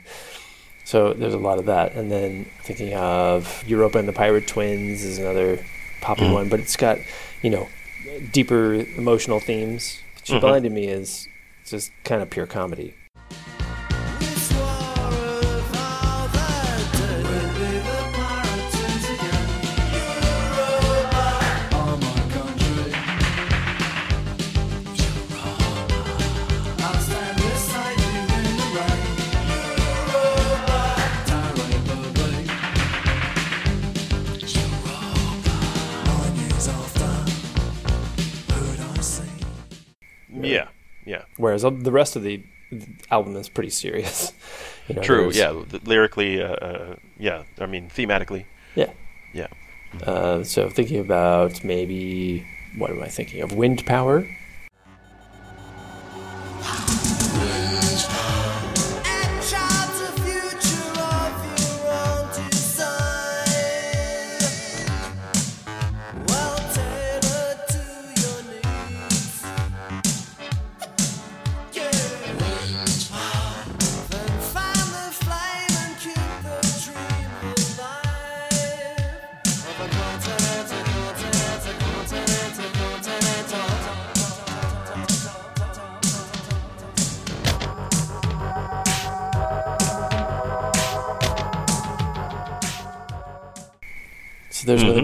So 0.84 1.12
there's 1.12 1.34
a 1.34 1.38
lot 1.38 1.58
of 1.58 1.66
that, 1.66 1.92
and 1.94 2.10
then 2.10 2.46
thinking 2.64 2.94
of 2.94 3.62
Europa 3.64 3.98
and 3.98 4.08
the 4.08 4.12
Pirate 4.12 4.48
Twins 4.48 5.04
is 5.04 5.18
another 5.18 5.64
poppy 6.00 6.22
Mhm. 6.22 6.32
one, 6.32 6.48
but 6.48 6.58
it's 6.58 6.76
got 6.76 6.98
you 7.42 7.50
know 7.50 7.68
deeper 8.32 8.74
emotional 8.74 9.38
themes. 9.38 10.00
She 10.24 10.32
Mhm. 10.34 10.40
Blinded 10.40 10.72
Me 10.72 10.88
is 10.88 11.28
just 11.64 11.92
kind 12.04 12.20
of 12.22 12.28
pure 12.30 12.46
comedy. 12.46 12.94
Whereas 41.50 41.62
the 41.62 41.90
rest 41.90 42.14
of 42.14 42.22
the 42.22 42.40
album 43.10 43.34
is 43.36 43.48
pretty 43.48 43.70
serious. 43.70 44.32
You 44.88 44.96
know, 44.96 45.02
True. 45.02 45.30
Yeah. 45.30 45.62
Lyrically. 45.84 46.42
Uh, 46.42 46.48
uh, 46.54 46.96
yeah. 47.16 47.44
I 47.60 47.66
mean, 47.66 47.90
thematically. 47.90 48.44
Yeah. 48.74 48.90
Yeah. 49.32 49.46
Uh, 50.02 50.42
so 50.42 50.68
thinking 50.68 50.98
about 50.98 51.62
maybe 51.62 52.44
what 52.76 52.90
am 52.90 53.00
I 53.00 53.06
thinking 53.06 53.40
of? 53.40 53.52
Wind 53.52 53.86
power. 53.86 54.26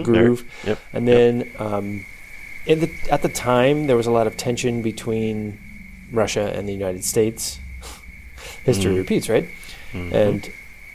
So 0.07 0.11
there's 0.11 0.17
another 0.17 0.19
there. 0.19 0.23
groove. 0.27 0.51
Yep. 0.65 0.79
And 0.93 1.07
then 1.07 1.51
um, 1.59 2.05
in 2.65 2.79
the, 2.79 2.89
at 3.11 3.21
the 3.21 3.29
time, 3.29 3.87
there 3.87 3.95
was 3.97 4.07
a 4.07 4.11
lot 4.11 4.27
of 4.27 4.35
tension 4.37 4.81
between 4.81 5.59
Russia 6.11 6.51
and 6.55 6.67
the 6.67 6.73
United 6.73 7.03
States. 7.03 7.59
History 8.65 8.93
Mhm. 8.93 8.97
repeats, 8.97 9.29
right? 9.29 9.47
Mhm. 9.93 10.11
And 10.13 10.51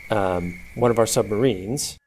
um, 0.09 0.59
one 0.75 0.91
of 0.91 0.99
our 0.99 1.05
submarines. 1.07 1.97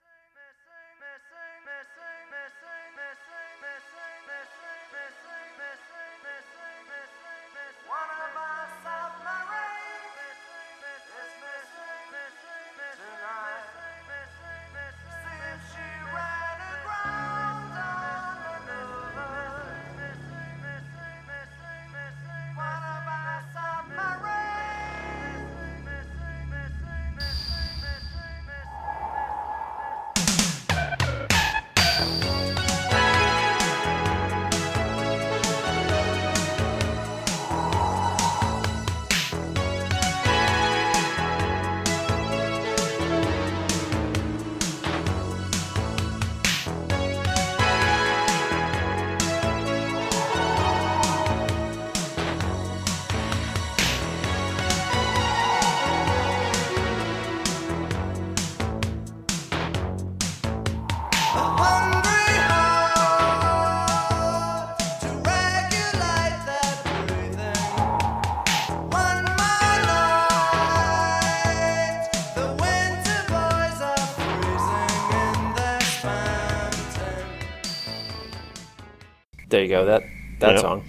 There 79.57 79.64
you 79.64 79.71
go. 79.71 79.87
That 79.87 80.05
that 80.40 80.57
Yeah. 80.57 80.61
song 80.61 80.85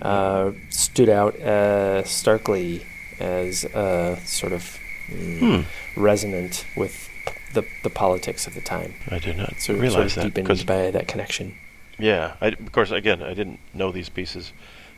uh, 0.00 0.52
stood 0.70 1.08
out 1.08 1.34
uh, 1.40 2.04
starkly 2.04 2.82
as 3.18 3.64
uh, 3.64 4.16
sort 4.24 4.52
of 4.52 4.78
mm, 5.10 5.38
Hmm. 5.40 5.60
resonant 6.00 6.64
with 6.76 7.10
the 7.54 7.64
the 7.82 7.90
politics 7.90 8.46
of 8.46 8.54
the 8.54 8.60
time. 8.60 8.94
I 9.10 9.18
did 9.18 9.36
not 9.36 9.60
Sort 9.60 9.74
of, 9.76 9.82
realize 9.82 10.12
sort 10.12 10.26
of 10.26 10.34
that 10.34 10.34
because 10.34 10.62
by 10.64 10.92
that 10.92 11.08
connection. 11.08 11.54
yeah, 11.98 12.34
I, 12.40 12.46
of 12.66 12.70
course, 12.70 12.92
again, 12.92 13.22
I 13.24 13.34
didn't 13.34 13.58
know 13.74 13.90
these 13.92 14.08
pieces 14.08 14.52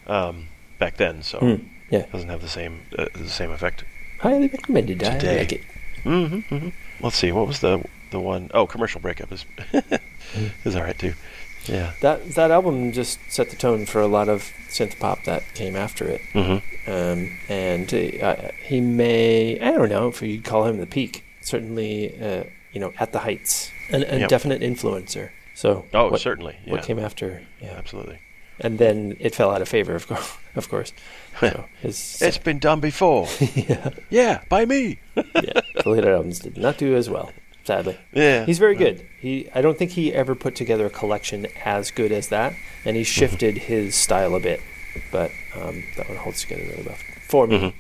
um, 0.07 0.49
back 0.79 0.97
then, 0.99 1.23
so 1.23 1.39
Mm, 1.39 1.61
yeah. 1.91 2.01
it 2.01 2.13
doesn't 2.13 2.29
have 2.29 2.43
the 2.43 2.49
same 2.61 2.75
uh, 2.99 3.07
the 3.15 3.29
same 3.31 3.51
effect. 3.53 3.85
Highly 4.21 4.49
recommended. 4.49 5.03
I 5.03 5.17
like 5.39 5.53
it. 5.53 5.63
Mm-hmm, 6.05 6.57
hmm 6.59 6.69
Let's 7.01 7.17
see, 7.17 7.33
what 7.33 7.47
was 7.49 7.61
the 7.61 7.79
the 8.11 8.21
one 8.21 8.51
oh 8.53 8.67
commercial 8.67 9.01
breakup 9.01 9.33
is 9.33 9.47
Mm. 10.35 10.51
is 10.65 10.75
all 10.77 10.83
right 10.83 10.99
too. 10.99 11.15
Yeah. 11.67 11.93
that 12.01 12.31
that 12.35 12.51
album 12.51 12.93
just 12.93 13.19
set 13.31 13.51
the 13.51 13.57
tone 13.57 13.87
for 13.87 14.01
a 14.01 14.07
lot 14.07 14.29
of 14.29 14.53
synth 14.69 14.99
pop 14.99 15.25
that 15.25 15.43
came 15.55 15.77
after 15.77 16.07
it. 16.09 16.21
Mm-hmm. 16.33 16.91
Um, 16.91 17.39
and 17.49 17.95
uh, 18.23 18.51
he 18.67 18.81
may, 18.81 19.59
I 19.61 19.71
don't 19.73 19.89
know 19.89 20.09
if 20.09 20.21
you'd 20.21 20.45
call 20.45 20.67
him 20.67 20.79
the 20.79 20.87
peak, 20.87 21.25
certainly, 21.41 22.21
uh, 22.21 22.45
you 22.73 22.81
know, 22.81 22.93
at 22.99 23.13
the 23.13 23.21
heights, 23.21 23.71
an, 23.91 24.03
a 24.05 24.19
Yep. 24.21 24.29
definite 24.29 24.61
influencer. 24.63 25.31
So, 25.55 25.85
Oh, 25.95 26.11
what, 26.11 26.21
certainly. 26.21 26.57
Yeah. 26.67 26.73
what 26.73 26.83
came 26.83 26.99
after? 26.99 27.43
Yeah. 27.63 27.75
Absolutely. 27.79 28.19
And 28.61 28.79
then 28.79 29.17
it 29.19 29.35
fell 29.35 29.51
out 29.51 29.63
of 29.63 29.69
favor, 29.69 29.95
of 29.95 30.07
course. 30.07 30.37
Of 30.57 30.69
course. 30.69 30.93
So 31.41 31.65
his, 31.83 32.23
It's 32.23 32.39
been 32.39 32.61
done 32.61 32.79
before. 32.79 33.27
yeah, 33.57 33.91
yeah, 34.11 34.43
by 34.49 34.65
me. 34.67 35.01
yeah, 35.17 35.61
the 35.83 35.89
later 35.91 36.13
albums 36.15 36.39
did 36.39 36.57
not 36.57 36.79
do 36.79 36.95
as 36.95 37.11
well, 37.11 37.33
sadly. 37.65 37.99
Yeah. 38.13 38.45
He's 38.47 38.59
very 38.59 38.77
good. 38.77 39.07
He, 39.21 39.49
I 39.55 39.61
don't 39.63 39.77
think 39.79 39.93
he 39.93 40.13
ever 40.13 40.35
put 40.35 40.55
together 40.55 40.87
a 40.87 40.91
collection 40.91 41.47
as 41.65 41.91
good 41.91 42.13
as 42.13 42.29
that, 42.29 42.55
and 42.85 42.97
he 42.97 43.05
shifted 43.05 43.57
his 43.59 43.95
style 43.95 44.35
a 44.35 44.41
bit, 44.41 44.61
but 45.11 45.31
um, 45.61 45.83
that 45.97 46.09
one 46.09 46.19
holds 46.19 46.43
together 46.43 46.63
really 46.63 46.83
well 46.85 46.97
for 47.29 47.47
me. 47.47 47.59
Mhm. 47.59 47.73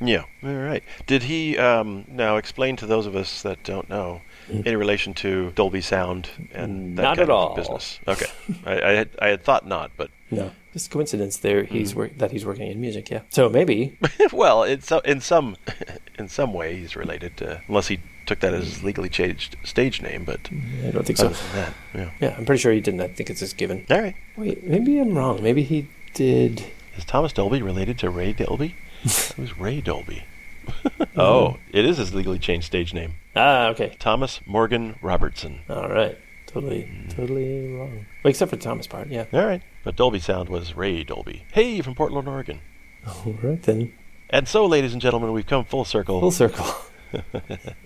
Yeah. 0.00 0.24
All 0.42 0.52
right. 0.54 0.82
Did 1.06 1.22
he 1.24 1.56
um, 1.56 2.04
now 2.08 2.36
explain 2.36 2.76
to 2.76 2.86
those 2.86 3.06
of 3.06 3.14
us 3.16 3.42
that 3.42 3.62
don't 3.62 3.88
know 3.88 4.20
in 4.48 4.76
relation 4.76 5.14
to 5.14 5.50
Dolby 5.52 5.80
Sound 5.80 6.28
and 6.52 6.98
that 6.98 7.02
Not 7.02 7.16
kind 7.16 7.20
at 7.20 7.30
of 7.30 7.30
all. 7.30 7.54
business? 7.54 8.00
Okay. 8.06 8.26
I, 8.66 8.82
I 8.82 8.90
had 8.92 9.08
I 9.22 9.28
had 9.28 9.42
thought 9.44 9.66
not, 9.66 9.92
but 9.96 10.10
No, 10.30 10.50
just 10.72 10.90
coincidence 10.90 11.38
there. 11.38 11.62
He's 11.62 11.94
work 11.94 12.18
that 12.18 12.32
he's 12.32 12.44
working 12.44 12.68
in 12.70 12.80
music. 12.80 13.08
Yeah. 13.08 13.20
So 13.30 13.48
maybe. 13.48 13.96
well, 14.32 14.64
it's 14.64 14.86
so- 14.88 14.98
in 14.98 15.20
some 15.20 15.56
in 16.18 16.28
some 16.28 16.52
way 16.52 16.76
he's 16.76 16.96
related 16.96 17.36
to 17.38 17.62
unless 17.68 17.86
he 17.88 18.00
took 18.26 18.40
that 18.40 18.54
as 18.54 18.64
his 18.64 18.84
legally 18.84 19.08
changed 19.08 19.56
stage 19.64 20.02
name, 20.02 20.24
but 20.24 20.48
I 20.86 20.90
don't 20.90 21.04
think 21.06 21.18
so. 21.18 21.28
that, 21.28 21.74
yeah. 21.94 22.10
Yeah, 22.20 22.34
I'm 22.36 22.44
pretty 22.44 22.60
sure 22.60 22.72
he 22.72 22.80
didn't. 22.80 23.00
I 23.00 23.08
think 23.08 23.30
it's 23.30 23.40
just 23.40 23.56
given. 23.56 23.86
All 23.90 24.00
right. 24.00 24.16
Wait, 24.36 24.64
maybe 24.64 24.98
I'm 24.98 25.16
wrong. 25.16 25.42
Maybe 25.42 25.62
he 25.62 25.88
did. 26.14 26.64
Is 26.96 27.04
Thomas 27.04 27.32
Dolby 27.32 27.62
related 27.62 27.98
to 28.00 28.10
Ray 28.10 28.32
Dolby? 28.32 28.76
Who's 29.02 29.58
Ray 29.58 29.80
Dolby? 29.80 30.24
oh, 31.16 31.58
it 31.72 31.84
is 31.84 31.98
his 31.98 32.14
legally 32.14 32.38
changed 32.38 32.66
stage 32.66 32.94
name. 32.94 33.14
Ah, 33.36 33.68
okay. 33.68 33.96
Thomas 33.98 34.40
Morgan 34.46 34.96
Robertson. 35.02 35.60
All 35.68 35.88
right. 35.88 36.18
Totally, 36.46 36.88
totally 37.08 37.74
wrong. 37.74 38.06
Well, 38.22 38.30
except 38.30 38.50
for 38.50 38.56
the 38.56 38.62
Thomas 38.62 38.86
part. 38.86 39.08
Yeah. 39.08 39.24
All 39.32 39.44
right. 39.44 39.60
But 39.82 39.96
Dolby 39.96 40.20
Sound 40.20 40.48
was 40.48 40.74
Ray 40.74 41.02
Dolby. 41.02 41.44
Hey, 41.52 41.80
from 41.82 41.96
Portland, 41.96 42.28
Oregon. 42.28 42.60
All 43.06 43.34
right 43.42 43.60
then. 43.62 43.92
And 44.30 44.46
so, 44.46 44.64
ladies 44.64 44.92
and 44.92 45.02
gentlemen, 45.02 45.32
we've 45.32 45.46
come 45.46 45.64
full 45.64 45.84
circle. 45.84 46.20
Full 46.20 46.30
circle. 46.30 46.66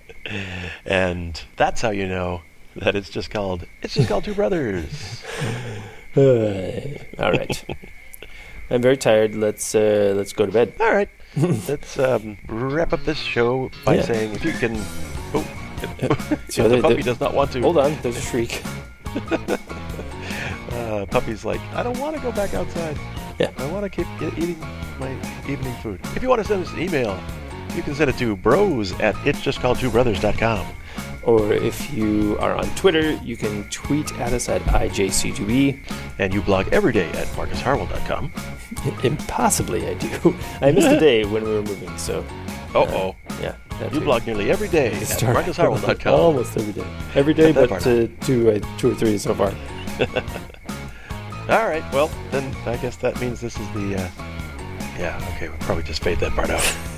and 0.84 1.40
that's 1.56 1.80
how 1.80 1.90
you 1.90 2.06
know 2.08 2.42
that 2.76 2.94
it's 2.94 3.10
just 3.10 3.30
called 3.30 3.66
it's 3.82 3.94
just 3.94 4.08
called 4.08 4.24
Two 4.24 4.34
Brothers. 4.34 5.24
Uh, 6.16 6.80
all 7.22 7.32
right. 7.32 7.64
I'm 8.70 8.82
very 8.82 8.96
tired. 8.96 9.34
Let's 9.34 9.74
uh, 9.74 10.12
let's 10.16 10.32
go 10.32 10.46
to 10.46 10.52
bed. 10.52 10.74
All 10.80 10.92
right. 10.92 11.08
Let's 11.36 11.98
um, 11.98 12.36
wrap 12.48 12.92
up 12.92 13.04
this 13.04 13.18
show 13.18 13.70
by 13.84 13.96
Yeah. 13.96 14.02
saying 14.02 14.32
if 14.34 14.44
you 14.44 14.52
can. 14.52 14.76
Oh, 15.34 15.46
if 16.00 16.44
So 16.52 16.68
the 16.68 16.76
the- 16.76 16.82
puppy 16.82 17.02
does 17.02 17.20
not 17.20 17.34
want 17.34 17.52
to. 17.52 17.60
Hold 17.62 17.78
on. 17.78 17.96
There's 18.02 18.16
a 18.16 18.20
shriek. 18.20 18.62
Uh, 20.70 21.04
puppy's 21.06 21.44
like, 21.44 21.60
I 21.74 21.82
don't 21.82 21.98
want 21.98 22.16
to 22.16 22.22
go 22.22 22.30
back 22.32 22.54
outside. 22.54 22.96
Yeah. 23.38 23.50
I 23.58 23.66
want 23.66 23.84
to 23.84 23.88
keep 23.90 24.06
eating 24.38 24.58
my 24.98 25.10
evening 25.48 25.74
food. 25.82 26.00
If 26.14 26.22
you 26.22 26.28
want 26.28 26.40
to 26.42 26.46
send 26.48 26.64
us 26.64 26.72
an 26.72 26.80
email, 26.80 27.18
you 27.78 27.84
can 27.84 27.94
send 27.94 28.10
it 28.10 28.18
to 28.18 28.34
bros 28.34 28.92
at 28.98 29.14
called 29.60 29.78
Or 31.22 31.52
if 31.52 31.94
you 31.94 32.36
are 32.40 32.56
on 32.56 32.64
Twitter, 32.74 33.12
you 33.22 33.36
can 33.36 33.68
tweet 33.70 34.12
at 34.18 34.32
us 34.32 34.48
at 34.48 34.60
IJC2B. 34.62 35.78
And 36.18 36.34
you 36.34 36.42
blog 36.42 36.66
every 36.72 36.92
day 36.92 37.08
at 37.10 37.28
marcusharwell.com. 37.28 38.32
Impossibly, 39.04 39.86
I 39.86 39.94
do. 39.94 40.36
I 40.60 40.72
missed 40.72 40.88
a 40.88 40.98
day 40.98 41.24
when 41.24 41.44
we 41.44 41.50
were 41.50 41.62
moving, 41.62 41.96
so 41.96 42.24
Uh 42.74 42.84
oh. 42.88 43.16
yeah. 43.40 43.54
You 43.92 44.00
blog 44.00 44.26
nearly 44.26 44.50
every 44.50 44.68
day 44.68 44.88
at 44.88 44.94
marcusharwell.com. 44.94 46.12
Almost 46.20 46.56
every 46.56 46.72
day. 46.72 46.88
Every 47.14 47.34
day, 47.34 47.52
but 47.52 47.70
uh, 47.70 48.08
two, 48.22 48.50
uh, 48.50 48.58
two 48.76 48.90
or 48.90 48.94
three 48.96 49.16
so 49.18 49.34
far. 49.34 49.54
All 51.48 51.68
right. 51.68 51.84
Well, 51.92 52.10
then 52.32 52.52
I 52.66 52.76
guess 52.78 52.96
that 52.96 53.20
means 53.20 53.40
this 53.40 53.56
is 53.56 53.68
the. 53.68 54.02
Uh, 54.02 54.10
yeah. 54.98 55.32
Okay. 55.36 55.48
We'll 55.48 55.58
probably 55.58 55.84
just 55.84 56.02
fade 56.02 56.18
that 56.18 56.32
part 56.32 56.50
out. 56.50 56.97